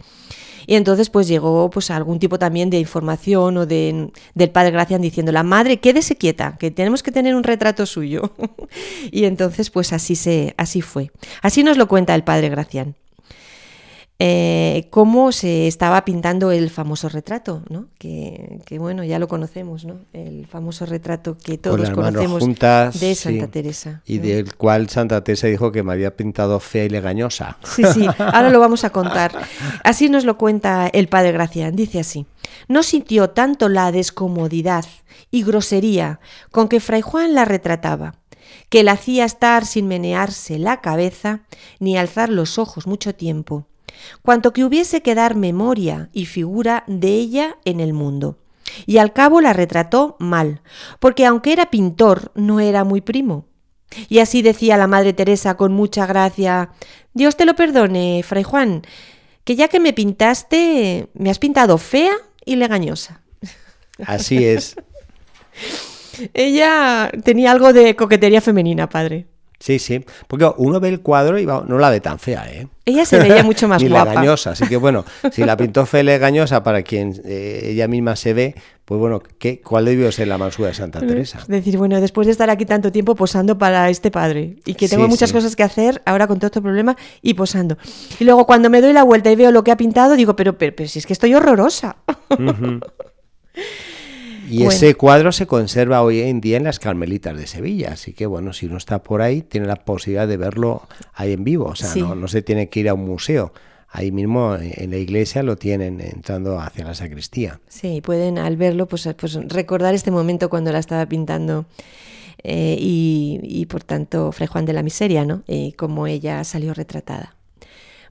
Y 0.67 0.75
entonces 0.75 1.09
pues 1.09 1.29
llegó 1.29 1.69
pues 1.69 1.89
algún 1.89 2.19
tipo 2.19 2.37
también 2.37 2.69
de 2.69 2.79
información 2.79 3.55
o 3.57 3.65
de, 3.65 4.11
del 4.33 4.49
padre 4.49 4.71
Gracián 4.71 5.01
diciendo, 5.01 5.31
la 5.31 5.43
madre, 5.43 5.79
quédese 5.79 6.17
quieta, 6.17 6.57
que 6.57 6.69
tenemos 6.69 7.01
que 7.01 7.13
tener 7.13 7.33
un 7.33 7.43
retrato 7.43 7.85
suyo. 7.85 8.33
y 9.11 9.23
entonces 9.23 9.69
pues 9.69 9.93
así, 9.93 10.17
se, 10.17 10.53
así 10.57 10.81
fue. 10.81 11.11
Así 11.41 11.63
nos 11.63 11.77
lo 11.77 11.87
cuenta 11.87 12.13
el 12.13 12.25
padre 12.25 12.49
Gracián 12.49 12.95
eh, 14.19 14.87
cómo 14.91 15.31
se 15.31 15.67
estaba 15.67 16.05
pintando 16.05 16.51
el 16.51 16.69
famoso 16.69 17.09
retrato, 17.09 17.63
¿no? 17.69 17.87
Que, 17.97 18.59
que, 18.65 18.77
bueno, 18.77 19.03
ya 19.03 19.17
lo 19.17 19.27
conocemos, 19.27 19.85
¿no? 19.85 20.01
El 20.13 20.45
famoso 20.45 20.85
retrato 20.85 21.35
que 21.37 21.57
todos 21.57 21.89
conocemos 21.89 22.41
juntas, 22.41 22.99
de 22.99 23.15
Santa 23.15 23.45
sí, 23.45 23.51
Teresa. 23.51 24.01
Y 24.05 24.19
¿no? 24.19 24.23
del 24.25 24.55
cual 24.55 24.87
Santa 24.89 25.23
Teresa 25.23 25.47
dijo 25.47 25.71
que 25.71 25.81
me 25.81 25.93
había 25.93 26.15
pintado 26.15 26.59
fea 26.59 26.85
y 26.85 26.89
legañosa. 26.89 27.57
Sí, 27.63 27.83
sí, 27.91 28.07
ahora 28.17 28.49
lo 28.51 28.59
vamos 28.59 28.83
a 28.83 28.91
contar. 28.91 29.33
Así 29.83 30.09
nos 30.09 30.25
lo 30.25 30.37
cuenta 30.37 30.87
el 30.87 31.07
padre 31.07 31.31
Gracián, 31.31 31.75
dice 31.75 31.99
así. 31.99 32.27
No 32.67 32.83
sintió 32.83 33.31
tanto 33.31 33.67
la 33.67 33.91
descomodidad 33.91 34.85
y 35.31 35.43
grosería 35.43 36.19
con 36.51 36.69
que 36.69 36.79
Fray 36.79 37.01
Juan 37.01 37.33
la 37.33 37.45
retrataba, 37.45 38.15
que 38.69 38.83
la 38.83 38.93
hacía 38.93 39.25
estar 39.25 39.65
sin 39.65 39.87
menearse 39.87 40.59
la 40.59 40.81
cabeza 40.81 41.41
ni 41.79 41.97
alzar 41.97 42.29
los 42.29 42.59
ojos 42.59 42.85
mucho 42.85 43.15
tiempo 43.15 43.65
cuanto 44.21 44.53
que 44.53 44.63
hubiese 44.63 45.01
que 45.01 45.15
dar 45.15 45.35
memoria 45.35 46.09
y 46.13 46.25
figura 46.25 46.83
de 46.87 47.09
ella 47.09 47.57
en 47.65 47.79
el 47.79 47.93
mundo. 47.93 48.37
Y 48.85 48.97
al 48.97 49.13
cabo 49.13 49.41
la 49.41 49.53
retrató 49.53 50.15
mal, 50.19 50.61
porque 50.99 51.25
aunque 51.25 51.53
era 51.53 51.69
pintor, 51.69 52.31
no 52.35 52.59
era 52.59 52.83
muy 52.83 53.01
primo. 53.01 53.45
Y 54.09 54.19
así 54.19 54.41
decía 54.41 54.77
la 54.77 54.87
Madre 54.87 55.13
Teresa 55.13 55.55
con 55.55 55.73
mucha 55.73 56.05
gracia, 56.05 56.71
Dios 57.13 57.35
te 57.37 57.45
lo 57.45 57.55
perdone, 57.55 58.23
Fray 58.23 58.43
Juan, 58.43 58.81
que 59.43 59.55
ya 59.55 59.67
que 59.67 59.79
me 59.79 59.93
pintaste, 59.93 61.09
me 61.13 61.29
has 61.29 61.39
pintado 61.39 61.77
fea 61.77 62.15
y 62.45 62.55
legañosa. 62.55 63.21
Así 64.05 64.43
es. 64.43 64.75
Ella 66.33 67.11
tenía 67.23 67.51
algo 67.51 67.73
de 67.73 67.95
coquetería 67.95 68.41
femenina, 68.41 68.89
padre. 68.89 69.27
Sí, 69.63 69.79
sí, 69.79 70.03
porque 70.27 70.51
uno 70.57 70.81
ve 70.81 70.89
el 70.89 70.99
cuadro 70.99 71.39
y 71.39 71.45
no 71.45 71.77
la 71.79 71.89
ve 71.89 72.01
tan 72.01 72.19
fea, 72.19 72.45
¿eh? 72.51 72.67
Ella 72.83 73.05
se 73.05 73.17
veía 73.17 73.43
mucho 73.43 73.69
más 73.69 73.81
Ni 73.81 73.87
guapa. 73.87 74.09
legañosa, 74.09 74.51
así 74.51 74.67
que 74.67 74.75
bueno, 74.75 75.05
si 75.31 75.45
la 75.45 75.55
pintó 75.55 75.85
fea 75.85 76.01
y 76.01 76.03
legañosa 76.03 76.63
para 76.63 76.83
quien 76.83 77.13
eh, 77.23 77.69
ella 77.69 77.87
misma 77.87 78.17
se 78.17 78.33
ve, 78.33 78.55
pues 78.83 78.99
bueno, 78.99 79.23
¿qué, 79.39 79.61
¿cuál 79.61 79.85
debió 79.85 80.11
ser 80.11 80.27
la 80.27 80.37
mansura 80.37 80.67
de 80.67 80.73
Santa 80.73 80.99
Teresa? 80.99 81.37
Es 81.39 81.47
decir, 81.47 81.77
bueno, 81.77 82.01
después 82.01 82.27
de 82.27 82.31
estar 82.33 82.49
aquí 82.49 82.65
tanto 82.65 82.91
tiempo 82.91 83.15
posando 83.15 83.57
para 83.57 83.89
este 83.89 84.11
padre 84.11 84.57
y 84.65 84.73
que 84.73 84.89
tengo 84.89 85.05
sí, 85.05 85.09
muchas 85.11 85.29
sí. 85.29 85.33
cosas 85.33 85.55
que 85.55 85.63
hacer 85.63 86.01
ahora 86.05 86.27
con 86.27 86.39
todo 86.39 86.47
este 86.47 86.61
problema 86.61 86.97
y 87.21 87.33
posando. 87.35 87.77
Y 88.19 88.25
luego 88.25 88.45
cuando 88.45 88.69
me 88.69 88.81
doy 88.81 88.91
la 88.91 89.03
vuelta 89.03 89.31
y 89.31 89.37
veo 89.37 89.51
lo 89.51 89.63
que 89.63 89.71
ha 89.71 89.77
pintado, 89.77 90.17
digo, 90.17 90.35
pero, 90.35 90.57
pero, 90.57 90.75
pero 90.75 90.89
si 90.89 90.99
es 90.99 91.05
que 91.05 91.13
estoy 91.13 91.35
horrorosa. 91.35 91.95
Uh 92.31 92.33
-huh. 92.35 92.81
Y 94.49 94.57
bueno. 94.57 94.71
ese 94.71 94.95
cuadro 94.95 95.31
se 95.31 95.47
conserva 95.47 96.01
hoy 96.01 96.21
en 96.21 96.41
día 96.41 96.57
en 96.57 96.63
las 96.63 96.79
Carmelitas 96.79 97.37
de 97.37 97.47
Sevilla, 97.47 97.91
así 97.93 98.13
que 98.13 98.25
bueno, 98.25 98.53
si 98.53 98.65
uno 98.65 98.77
está 98.77 99.03
por 99.03 99.21
ahí, 99.21 99.41
tiene 99.41 99.67
la 99.67 99.77
posibilidad 99.77 100.27
de 100.27 100.37
verlo 100.37 100.87
ahí 101.13 101.33
en 101.33 101.43
vivo, 101.43 101.65
o 101.65 101.75
sea, 101.75 101.89
sí. 101.89 102.01
no, 102.01 102.15
no, 102.15 102.27
se 102.27 102.41
tiene 102.41 102.69
que 102.69 102.81
ir 102.81 102.89
a 102.89 102.93
un 102.93 103.05
museo. 103.05 103.53
Ahí 103.95 104.11
mismo 104.11 104.55
en 104.59 104.89
la 104.89 104.97
iglesia 104.97 105.43
lo 105.43 105.55
tienen 105.55 106.01
entrando 106.01 106.59
hacia 106.59 106.83
la 106.83 106.95
sacristía. 106.95 107.59
Sí, 107.67 108.01
pueden 108.01 108.39
al 108.39 108.57
verlo 108.57 108.87
pues, 108.87 109.07
pues 109.15 109.35
recordar 109.49 109.93
este 109.93 110.09
momento 110.09 110.49
cuando 110.49 110.71
la 110.71 110.79
estaba 110.79 111.05
pintando 111.05 111.67
eh, 112.43 112.75
y, 112.79 113.39
y, 113.43 113.67
por 113.67 113.83
tanto 113.83 114.31
Fray 114.31 114.47
Juan 114.47 114.65
de 114.65 114.73
la 114.73 114.81
Miseria, 114.81 115.25
¿no? 115.25 115.43
Y 115.47 115.73
cómo 115.73 116.07
ella 116.07 116.43
salió 116.43 116.73
retratada. 116.73 117.35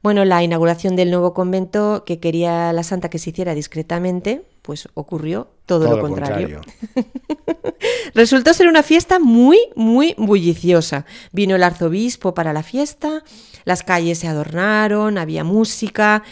Bueno, 0.02 0.24
la 0.24 0.42
inauguración 0.42 0.96
del 0.96 1.10
nuevo 1.10 1.32
convento 1.32 2.04
que 2.04 2.18
quería 2.18 2.72
la 2.72 2.82
santa 2.82 3.08
que 3.08 3.18
se 3.18 3.30
hiciera 3.30 3.54
discretamente, 3.54 4.42
pues 4.62 4.88
ocurrió 4.94 5.48
todo, 5.64 5.84
todo 5.84 5.96
lo 5.96 6.02
contrario. 6.02 6.60
contrario. 6.60 7.12
Resultó 8.14 8.52
ser 8.52 8.66
una 8.66 8.82
fiesta 8.82 9.20
muy, 9.20 9.58
muy 9.76 10.14
bulliciosa. 10.18 11.06
Vino 11.30 11.54
el 11.54 11.62
arzobispo 11.62 12.34
para 12.34 12.52
la 12.52 12.64
fiesta, 12.64 13.22
las 13.64 13.84
calles 13.84 14.18
se 14.18 14.26
adornaron, 14.28 15.18
había 15.18 15.44
música. 15.44 16.24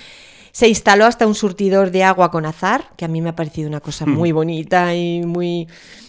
Se 0.52 0.68
instaló 0.68 1.06
hasta 1.06 1.26
un 1.26 1.34
surtidor 1.34 1.90
de 1.90 2.04
agua 2.04 2.30
con 2.30 2.46
azar, 2.46 2.90
que 2.96 3.04
a 3.04 3.08
mí 3.08 3.20
me 3.20 3.30
ha 3.30 3.36
parecido 3.36 3.68
una 3.68 3.80
cosa 3.80 4.06
hmm. 4.06 4.10
muy 4.10 4.32
bonita 4.32 4.94
y 4.94 5.22
muy, 5.22 5.68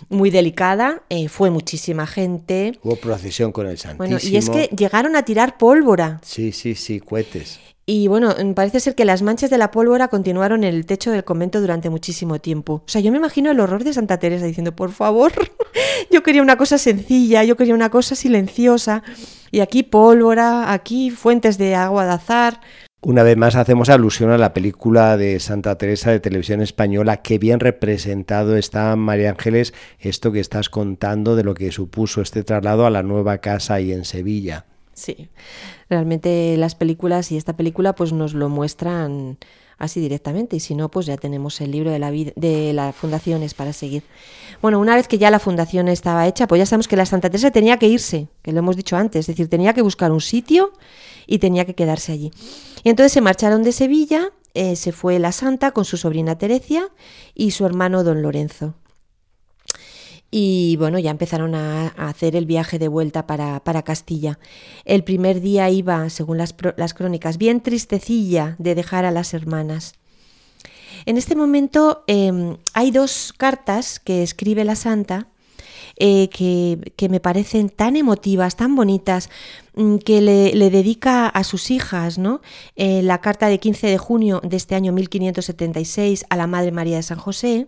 muy 0.09 0.29
delicada. 0.29 1.03
Eh, 1.09 1.27
fue 1.27 1.49
muchísima 1.49 2.07
gente. 2.07 2.79
Hubo 2.83 2.95
procesión 2.95 3.51
con 3.51 3.67
el 3.67 3.77
Santísimo. 3.77 3.97
Bueno, 3.97 4.17
y 4.21 4.37
es 4.37 4.49
que 4.49 4.69
llegaron 4.75 5.15
a 5.15 5.23
tirar 5.23 5.57
pólvora. 5.57 6.19
Sí, 6.23 6.51
sí, 6.51 6.75
sí, 6.75 6.99
cohetes. 6.99 7.59
Y 7.85 8.07
bueno, 8.07 8.33
parece 8.55 8.79
ser 8.79 8.95
que 8.95 9.05
las 9.05 9.21
manchas 9.21 9.49
de 9.49 9.57
la 9.57 9.71
pólvora 9.71 10.07
continuaron 10.07 10.63
en 10.63 10.75
el 10.75 10.85
techo 10.85 11.11
del 11.11 11.23
convento 11.23 11.59
durante 11.59 11.89
muchísimo 11.89 12.39
tiempo. 12.39 12.83
O 12.85 12.87
sea, 12.87 13.01
yo 13.01 13.11
me 13.11 13.17
imagino 13.17 13.51
el 13.51 13.59
horror 13.59 13.83
de 13.83 13.93
Santa 13.93 14.17
Teresa 14.17 14.45
diciendo, 14.45 14.75
por 14.75 14.91
favor, 14.91 15.33
yo 16.11 16.23
quería 16.23 16.41
una 16.41 16.57
cosa 16.57 16.77
sencilla, 16.77 17.43
yo 17.43 17.57
quería 17.57 17.73
una 17.73 17.89
cosa 17.89 18.15
silenciosa. 18.15 19.03
Y 19.51 19.59
aquí 19.59 19.83
pólvora, 19.83 20.71
aquí 20.71 21.09
fuentes 21.09 21.57
de 21.57 21.75
agua 21.75 22.05
de 22.05 22.11
azar. 22.11 22.61
Una 23.03 23.23
vez 23.23 23.35
más 23.35 23.55
hacemos 23.55 23.89
alusión 23.89 24.29
a 24.29 24.37
la 24.37 24.53
película 24.53 25.17
de 25.17 25.39
Santa 25.39 25.75
Teresa 25.75 26.11
de 26.11 26.19
televisión 26.19 26.61
española. 26.61 27.23
Qué 27.23 27.39
bien 27.39 27.59
representado 27.59 28.55
está 28.55 28.95
María 28.95 29.31
Ángeles 29.31 29.73
esto 29.99 30.31
que 30.31 30.39
estás 30.39 30.69
contando 30.69 31.35
de 31.35 31.43
lo 31.43 31.55
que 31.55 31.71
supuso 31.71 32.21
este 32.21 32.43
traslado 32.43 32.85
a 32.85 32.91
la 32.91 33.01
nueva 33.01 33.39
casa 33.39 33.73
ahí 33.73 33.91
en 33.91 34.05
Sevilla. 34.05 34.65
Sí, 34.93 35.29
realmente 35.89 36.55
las 36.57 36.75
películas 36.75 37.31
y 37.31 37.37
esta 37.37 37.57
película 37.57 37.95
pues 37.95 38.13
nos 38.13 38.35
lo 38.35 38.49
muestran 38.49 39.39
así 39.81 39.99
directamente 39.99 40.55
y 40.55 40.59
si 40.59 40.75
no 40.75 40.89
pues 40.89 41.07
ya 41.07 41.17
tenemos 41.17 41.59
el 41.59 41.71
libro 41.71 41.91
de 41.91 41.99
la 41.99 42.11
de 42.11 42.71
las 42.73 42.95
fundaciones 42.95 43.53
para 43.53 43.73
seguir. 43.73 44.03
Bueno, 44.61 44.79
una 44.79 44.95
vez 44.95 45.07
que 45.07 45.17
ya 45.17 45.31
la 45.31 45.39
fundación 45.39 45.87
estaba 45.87 46.27
hecha, 46.27 46.47
pues 46.47 46.59
ya 46.59 46.65
sabemos 46.65 46.87
que 46.87 46.95
la 46.95 47.05
Santa 47.05 47.29
Teresa 47.29 47.51
tenía 47.51 47.77
que 47.77 47.87
irse, 47.87 48.27
que 48.43 48.51
lo 48.51 48.59
hemos 48.59 48.75
dicho 48.75 48.95
antes, 48.95 49.21
es 49.21 49.27
decir, 49.27 49.49
tenía 49.49 49.73
que 49.73 49.81
buscar 49.81 50.11
un 50.11 50.21
sitio 50.21 50.71
y 51.25 51.39
tenía 51.39 51.65
que 51.65 51.73
quedarse 51.73 52.11
allí. 52.11 52.31
Y 52.83 52.89
entonces 52.89 53.11
se 53.11 53.21
marcharon 53.21 53.63
de 53.63 53.71
Sevilla, 53.71 54.29
eh, 54.53 54.75
se 54.75 54.91
fue 54.91 55.17
la 55.17 55.31
santa 55.31 55.71
con 55.71 55.83
su 55.83 55.97
sobrina 55.97 56.37
Terecia 56.37 56.89
y 57.33 57.51
su 57.51 57.65
hermano 57.65 58.03
don 58.03 58.21
Lorenzo. 58.21 58.75
Y 60.33 60.77
bueno, 60.77 60.97
ya 60.97 61.11
empezaron 61.11 61.55
a, 61.55 61.87
hacer 61.89 62.37
el 62.37 62.45
viaje 62.45 62.79
de 62.79 62.87
vuelta 62.87 63.27
para, 63.27 63.81
Castilla. 63.83 64.39
El 64.85 65.03
primer 65.03 65.41
día 65.41 65.69
iba, 65.69 66.09
según 66.09 66.37
las, 66.37 66.53
crónicas, 66.93 67.37
bien 67.37 67.59
tristecilla 67.59 68.55
de 68.57 68.73
dejar 68.73 69.03
a 69.03 69.11
las 69.11 69.33
hermanas. 69.33 69.95
En 71.05 71.17
este 71.17 71.35
momento 71.35 72.03
em, 72.07 72.57
hay 72.73 72.91
dos 72.91 73.33
cartas 73.35 73.99
que 73.99 74.23
escribe 74.23 74.63
la 74.63 74.75
santa 74.75 75.27
eh, 75.97 76.29
que, 76.29 77.09
me 77.09 77.19
parecen 77.19 77.69
tan 77.69 77.97
emotivas, 77.97 78.55
tan 78.55 78.75
bonitas, 78.75 79.29
mm, 79.75 79.97
que 79.97 80.21
le, 80.21 80.69
dedica 80.69 81.27
a 81.27 81.43
sus 81.43 81.71
hijas, 81.71 82.17
¿no? 82.17 82.41
Eh, 82.75 83.01
la 83.01 83.19
carta 83.19 83.47
de 83.47 83.59
15 83.59 83.87
de 83.87 83.97
junio 83.97 84.41
de 84.43 84.55
este 84.55 84.75
año 84.75 84.93
1576 84.93 86.25
a 86.29 86.37
la 86.37 86.47
Madre 86.47 86.71
María 86.71 86.97
de 86.97 87.03
San 87.03 87.19
José 87.19 87.67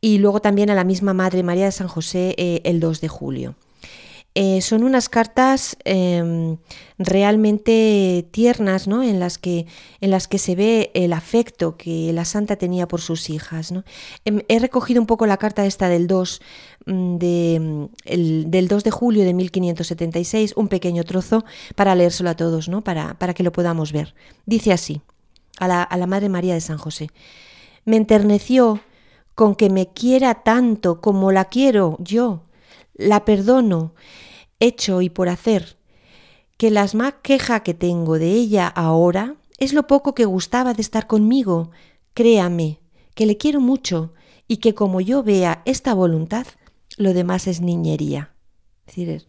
y 0.00 0.18
luego 0.18 0.40
también 0.40 0.70
a 0.70 0.74
la 0.74 0.84
misma 0.84 1.14
Madre 1.14 1.42
María 1.42 1.66
de 1.66 1.72
San 1.72 1.88
José 1.88 2.34
eh, 2.38 2.60
el 2.64 2.80
2 2.80 3.00
de 3.00 3.08
julio. 3.08 3.54
Eh, 4.40 4.60
son 4.60 4.84
unas 4.84 5.08
cartas 5.08 5.76
em, 5.84 6.58
realmente 6.96 8.28
tiernas, 8.30 8.86
¿no? 8.86 9.02
En 9.02 9.18
las, 9.18 9.36
que, 9.36 9.66
en 10.00 10.12
las 10.12 10.28
que 10.28 10.38
se 10.38 10.54
ve 10.54 10.92
el 10.94 11.12
afecto 11.12 11.76
que 11.76 12.12
la 12.12 12.24
santa 12.24 12.54
tenía 12.54 12.86
por 12.86 13.00
sus 13.00 13.30
hijas. 13.30 13.72
Em, 14.24 14.42
he 14.46 14.60
recogido 14.60 15.00
un 15.00 15.08
poco 15.08 15.26
la 15.26 15.38
carta 15.38 15.66
esta 15.66 15.88
del 15.88 16.06
2 16.06 16.40
mm, 16.86 17.16
de, 17.16 17.88
del 18.46 18.68
2 18.68 18.84
de 18.84 18.90
julio 18.92 19.24
de 19.24 19.34
1576, 19.34 20.52
un 20.56 20.68
pequeño 20.68 21.02
trozo, 21.02 21.44
para 21.74 21.96
leérselo 21.96 22.30
a 22.30 22.36
todos, 22.36 22.68
¿no? 22.68 22.84
Para, 22.84 23.18
para 23.18 23.34
que 23.34 23.42
lo 23.42 23.50
podamos 23.50 23.92
ver. 23.92 24.14
Dice 24.46 24.72
así, 24.72 25.00
a 25.58 25.66
la, 25.66 25.82
a 25.82 25.96
la 25.96 26.06
Madre 26.06 26.28
María 26.28 26.54
de 26.54 26.60
San 26.60 26.78
José. 26.78 27.08
Me 27.84 27.96
enterneció 27.96 28.80
con 29.38 29.54
que 29.54 29.70
me 29.70 29.86
quiera 29.86 30.42
tanto 30.42 31.00
como 31.00 31.30
la 31.30 31.44
quiero 31.44 31.96
yo, 32.00 32.42
la 32.94 33.24
perdono 33.24 33.94
hecho 34.58 35.00
y 35.00 35.10
por 35.10 35.28
hacer, 35.28 35.78
que 36.56 36.72
las 36.72 36.96
más 36.96 37.14
queja 37.22 37.60
que 37.60 37.72
tengo 37.72 38.18
de 38.18 38.32
ella 38.32 38.66
ahora 38.66 39.36
es 39.58 39.74
lo 39.74 39.86
poco 39.86 40.12
que 40.12 40.24
gustaba 40.24 40.74
de 40.74 40.82
estar 40.82 41.06
conmigo. 41.06 41.70
Créame, 42.14 42.80
que 43.14 43.26
le 43.26 43.36
quiero 43.36 43.60
mucho 43.60 44.12
y 44.48 44.56
que 44.56 44.74
como 44.74 45.00
yo 45.00 45.22
vea 45.22 45.62
esta 45.66 45.94
voluntad, 45.94 46.48
lo 46.96 47.14
demás 47.14 47.46
es 47.46 47.60
niñería. 47.60 48.34
Es 48.88 48.96
decir, 48.96 49.28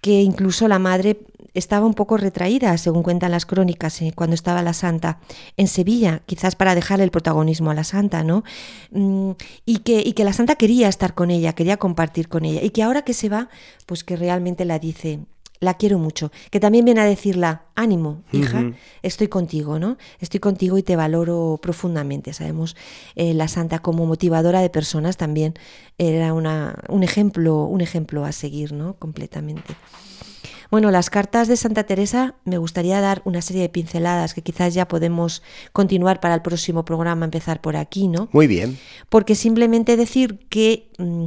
que 0.00 0.22
incluso 0.22 0.68
la 0.68 0.78
madre 0.78 1.26
estaba 1.54 1.86
un 1.86 1.94
poco 1.94 2.16
retraída, 2.16 2.76
según 2.78 3.02
cuentan 3.02 3.30
las 3.30 3.46
crónicas, 3.46 4.00
eh, 4.02 4.12
cuando 4.14 4.34
estaba 4.34 4.62
la 4.62 4.72
santa 4.72 5.18
en 5.56 5.68
Sevilla, 5.68 6.22
quizás 6.26 6.56
para 6.56 6.74
dejarle 6.74 7.04
el 7.04 7.10
protagonismo 7.10 7.70
a 7.70 7.74
la 7.74 7.84
santa, 7.84 8.24
¿no? 8.24 8.44
Mm, 8.90 9.32
y, 9.66 9.78
que, 9.78 10.02
y 10.04 10.12
que 10.12 10.24
la 10.24 10.32
santa 10.32 10.56
quería 10.56 10.88
estar 10.88 11.14
con 11.14 11.30
ella, 11.30 11.54
quería 11.54 11.76
compartir 11.76 12.28
con 12.28 12.44
ella, 12.44 12.62
y 12.62 12.70
que 12.70 12.82
ahora 12.82 13.02
que 13.02 13.14
se 13.14 13.28
va, 13.28 13.48
pues 13.86 14.04
que 14.04 14.16
realmente 14.16 14.64
la 14.64 14.78
dice, 14.78 15.20
la 15.62 15.74
quiero 15.74 15.98
mucho, 15.98 16.32
que 16.50 16.58
también 16.58 16.84
viene 16.84 17.00
a 17.00 17.04
decirla, 17.04 17.62
ánimo, 17.76 18.22
hija, 18.32 18.72
estoy 19.02 19.28
contigo, 19.28 19.78
¿no? 19.78 19.96
Estoy 20.18 20.40
contigo 20.40 20.76
y 20.76 20.82
te 20.82 20.96
valoro 20.96 21.60
profundamente. 21.62 22.32
Sabemos, 22.32 22.76
eh, 23.14 23.32
la 23.32 23.46
santa 23.46 23.78
como 23.78 24.04
motivadora 24.04 24.60
de 24.60 24.70
personas 24.70 25.16
también 25.16 25.54
era 25.98 26.34
una, 26.34 26.82
un 26.88 27.04
ejemplo, 27.04 27.62
un 27.62 27.80
ejemplo 27.80 28.24
a 28.24 28.32
seguir, 28.32 28.72
¿no? 28.72 28.94
Completamente. 28.94 29.76
Bueno, 30.72 30.90
las 30.90 31.10
cartas 31.10 31.48
de 31.48 31.58
Santa 31.58 31.84
Teresa 31.84 32.34
me 32.46 32.56
gustaría 32.56 32.98
dar 33.02 33.20
una 33.26 33.42
serie 33.42 33.60
de 33.60 33.68
pinceladas 33.68 34.32
que 34.32 34.40
quizás 34.40 34.72
ya 34.72 34.88
podemos 34.88 35.42
continuar 35.74 36.18
para 36.18 36.34
el 36.34 36.40
próximo 36.40 36.82
programa, 36.86 37.26
empezar 37.26 37.60
por 37.60 37.76
aquí, 37.76 38.08
¿no? 38.08 38.30
Muy 38.32 38.46
bien. 38.46 38.78
Porque 39.10 39.34
simplemente 39.34 39.98
decir 39.98 40.38
que... 40.48 40.88
Mm, 40.96 41.26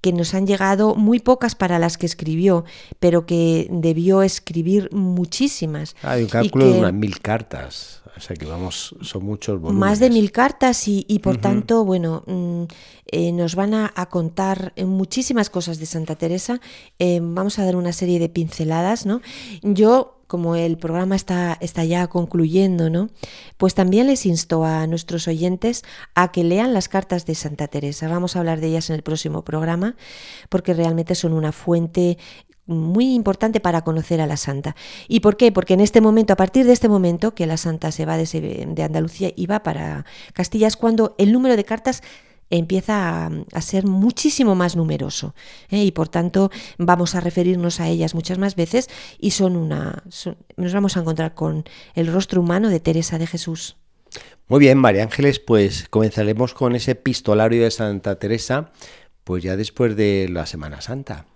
que 0.00 0.12
nos 0.12 0.34
han 0.34 0.46
llegado 0.46 0.94
muy 0.94 1.18
pocas 1.18 1.54
para 1.54 1.78
las 1.78 1.98
que 1.98 2.06
escribió, 2.06 2.64
pero 3.00 3.26
que 3.26 3.68
debió 3.70 4.22
escribir 4.22 4.88
muchísimas. 4.92 5.96
Hay 6.02 6.22
un 6.22 6.28
cálculo 6.28 6.66
de 6.66 6.78
unas 6.78 6.92
mil 6.92 7.20
cartas. 7.20 8.02
O 8.16 8.20
sea 8.20 8.34
que 8.34 8.46
vamos, 8.46 8.96
son 9.00 9.24
muchos 9.24 9.60
volúmenes. 9.60 9.80
Más 9.80 10.00
de 10.00 10.10
mil 10.10 10.32
cartas 10.32 10.88
y, 10.88 11.20
por 11.22 11.36
tanto, 11.36 11.84
bueno, 11.84 12.24
mm, 12.26 12.64
eh, 13.06 13.30
nos 13.32 13.54
van 13.54 13.74
a, 13.74 13.92
contar 14.10 14.72
muchísimas 14.84 15.50
cosas 15.50 15.78
de 15.78 15.86
Santa 15.86 16.16
Teresa. 16.16 16.60
Eh, 16.98 17.20
vamos 17.22 17.60
a 17.60 17.64
dar 17.64 17.76
una 17.76 17.92
serie 17.92 18.18
de 18.18 18.28
pinceladas, 18.28 19.06
¿no? 19.06 19.20
Yo 19.62 20.17
como 20.28 20.54
el 20.54 20.78
programa 20.78 21.16
está, 21.16 21.56
está, 21.60 21.84
ya 21.84 22.06
concluyendo, 22.06 22.90
¿no? 22.90 23.08
Pues 23.56 23.74
también 23.74 24.06
les 24.06 24.26
insto 24.26 24.64
a 24.64 24.86
nuestros 24.86 25.26
oyentes 25.26 25.82
a 26.14 26.30
que 26.30 26.44
lean 26.44 26.72
las 26.74 26.88
cartas 26.88 27.26
de 27.26 27.34
Santa 27.34 27.66
Teresa. 27.66 28.08
Vamos 28.08 28.36
a 28.36 28.38
hablar 28.38 28.60
de 28.60 28.68
ellas 28.68 28.90
en 28.90 28.96
el 28.96 29.02
próximo 29.02 29.42
programa, 29.42 29.96
porque 30.48 30.74
realmente 30.74 31.14
son 31.14 31.32
una 31.32 31.50
fuente 31.50 32.18
muy 32.66 33.14
importante 33.14 33.60
para 33.60 33.82
conocer 33.82 34.20
a 34.20 34.26
la 34.26 34.36
santa. 34.36 34.76
¿Y 35.08 35.20
por 35.20 35.36
qué? 35.36 35.50
Porque 35.50 35.74
en 35.74 35.80
este 35.80 36.00
momento, 36.00 36.34
a 36.34 36.36
partir 36.36 36.66
de 36.66 36.74
este 36.74 36.88
momento, 36.88 37.34
que 37.34 37.46
la 37.46 37.56
santa 37.56 37.90
se 37.90 38.04
va 38.04 38.16
de, 38.16 38.82
Andalucía 38.84 39.32
y 39.34 39.46
va 39.46 39.62
para 39.62 40.04
Castilla, 40.34 40.68
es 40.68 40.76
cuando 40.76 41.14
el 41.18 41.32
número 41.32 41.56
de 41.56 41.64
cartas 41.64 42.02
empieza 42.50 43.30
a, 43.52 43.60
ser 43.60 43.86
muchísimo 43.86 44.54
más 44.54 44.76
numeroso 44.76 45.34
¿eh? 45.70 45.84
y 45.84 45.92
por 45.92 46.08
tanto 46.08 46.50
vamos 46.78 47.14
a 47.14 47.20
referirnos 47.20 47.80
a 47.80 47.88
ellas 47.88 48.14
muchas 48.14 48.38
más 48.38 48.56
veces 48.56 48.88
y 49.18 49.32
son 49.32 49.56
una 49.56 50.02
nos 50.56 50.72
vamos 50.72 50.96
a 50.96 51.00
encontrar 51.00 51.34
con 51.34 51.64
el 51.94 52.06
rostro 52.06 52.40
humano 52.40 52.68
de 52.70 52.80
Teresa 52.80 53.18
de 53.18 53.26
Jesús. 53.26 53.76
Muy 54.48 54.60
bien, 54.60 54.78
María 54.78 55.02
Ángeles, 55.02 55.40
pues 55.40 55.86
comenzaremos 55.90 56.54
con 56.54 56.74
ese 56.74 56.92
epistolario 56.92 57.62
de 57.62 57.70
Santa 57.70 58.18
Teresa, 58.18 58.70
pues 59.24 59.42
ya 59.42 59.56
después 59.56 59.94
de 59.94 60.26
la 60.30 60.46
Semana 60.46 60.80
Santa. 60.80 61.26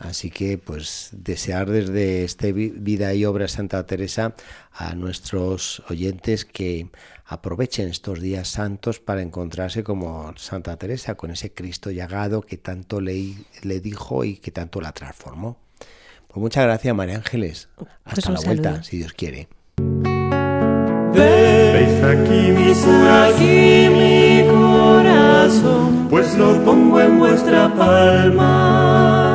Así 0.00 0.30
que 0.30 0.56
pues 0.56 1.10
desear 1.12 1.68
desde 1.68 2.24
este 2.24 2.52
vida 2.52 3.12
y 3.12 3.26
obra 3.26 3.48
Santa 3.48 3.84
Teresa 3.84 4.34
a 4.72 4.94
nuestros 4.94 5.82
oyentes 5.90 6.46
que 6.46 6.88
aprovechen 7.26 7.88
estos 7.88 8.18
días 8.18 8.48
santos 8.48 8.98
para 8.98 9.20
encontrarse 9.20 9.84
como 9.84 10.32
Santa 10.38 10.78
Teresa, 10.78 11.16
con 11.16 11.30
ese 11.30 11.52
Cristo 11.52 11.90
llagado 11.90 12.40
que 12.40 12.56
tanto 12.56 13.02
le, 13.02 13.34
le 13.62 13.80
dijo 13.80 14.24
y 14.24 14.36
que 14.38 14.50
tanto 14.50 14.80
la 14.80 14.92
transformó. 14.92 15.58
Pues 16.28 16.38
muchas 16.38 16.64
gracias 16.64 16.96
María 16.96 17.16
Ángeles. 17.16 17.68
Pues 17.76 17.90
Hasta 18.04 18.32
la 18.32 18.40
vuelta, 18.40 18.82
si 18.82 18.96
Dios 18.96 19.12
quiere. 19.12 19.48
Veis 21.12 22.02
aquí 22.02 22.52
mi 22.52 22.72
corazón, 22.72 23.92
mi 23.92 24.48
corazón, 24.48 26.08
pues 26.08 26.34
lo 26.38 26.64
pongo 26.64 27.00
en 27.02 27.18
vuestra 27.18 27.74
palma 27.74 29.29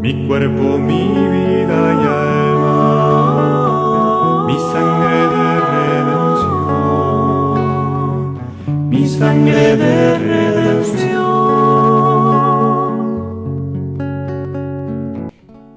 mi 0.00 0.26
cuerpo, 0.28 0.78
mi 0.78 1.08
vida 1.08 1.92
y 1.92 2.06
alma, 2.06 3.34
mi 4.46 4.56
sangre 4.72 5.28
de 5.34 5.60
redención, 5.74 6.88
mi 8.88 9.08
sangre 9.08 9.76
de 9.76 10.18
redención. 10.18 11.18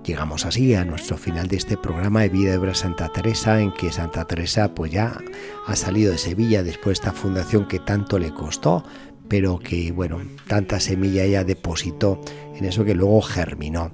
Llegamos 0.04 0.46
así 0.46 0.76
a 0.76 0.86
nuestro 0.86 1.18
final 1.18 1.48
de 1.48 1.58
este 1.58 1.78
programa 1.78 2.22
de 2.22 2.30
Vida 2.30 2.56
de 2.58 2.76
Santa 2.76 3.10
Teresa, 3.10 3.60
en 3.60 3.72
que 3.72 3.92
Santa 3.92 4.26
Teresa 4.26 4.76
pues 4.76 4.92
ya 4.92 5.18
ha 5.66 5.76
salido 5.76 6.12
de 6.12 6.20
Sevilla 6.20 6.62
después 6.62 7.00
de 7.00 7.10
esta 7.10 7.12
fundación 7.12 7.68
que 7.68 7.80
tanto 7.80 8.20
le 8.20 8.32
costó, 8.32 8.84
pero 9.32 9.60
que, 9.60 9.94
bueno, 9.94 10.20
tanta 10.46 10.82
semilla 10.82 11.24
ella 11.24 11.46
depositó 11.46 12.20
en 12.54 12.66
eso 12.66 12.84
que 12.84 12.94
luego 12.94 13.22
germinó. 13.22 13.90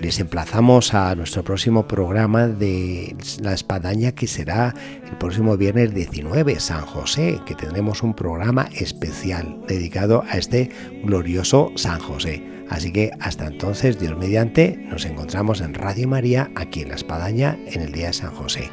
Les 0.00 0.18
emplazamos 0.18 0.94
a 0.94 1.14
nuestro 1.14 1.44
próximo 1.44 1.86
programa 1.86 2.48
de 2.48 3.14
La 3.40 3.54
Espadaña, 3.54 4.10
que 4.16 4.26
será 4.26 4.74
el 5.08 5.16
próximo 5.16 5.56
viernes 5.56 5.94
19, 5.94 6.58
San 6.58 6.84
José, 6.86 7.38
que 7.46 7.54
tendremos 7.54 8.02
un 8.02 8.14
programa 8.14 8.68
especial 8.74 9.60
dedicado 9.68 10.24
a 10.28 10.38
este 10.38 10.70
glorioso 11.04 11.70
San 11.76 12.00
José. 12.00 12.42
Así 12.68 12.92
que 12.92 13.12
hasta 13.20 13.46
entonces, 13.46 14.00
Dios 14.00 14.18
mediante, 14.18 14.76
nos 14.88 15.04
encontramos 15.04 15.60
en 15.60 15.74
Radio 15.74 16.08
María, 16.08 16.50
aquí 16.56 16.82
en 16.82 16.88
La 16.88 16.96
Espadaña, 16.96 17.56
en 17.66 17.80
el 17.80 17.92
día 17.92 18.08
de 18.08 18.14
San 18.14 18.34
José. 18.34 18.72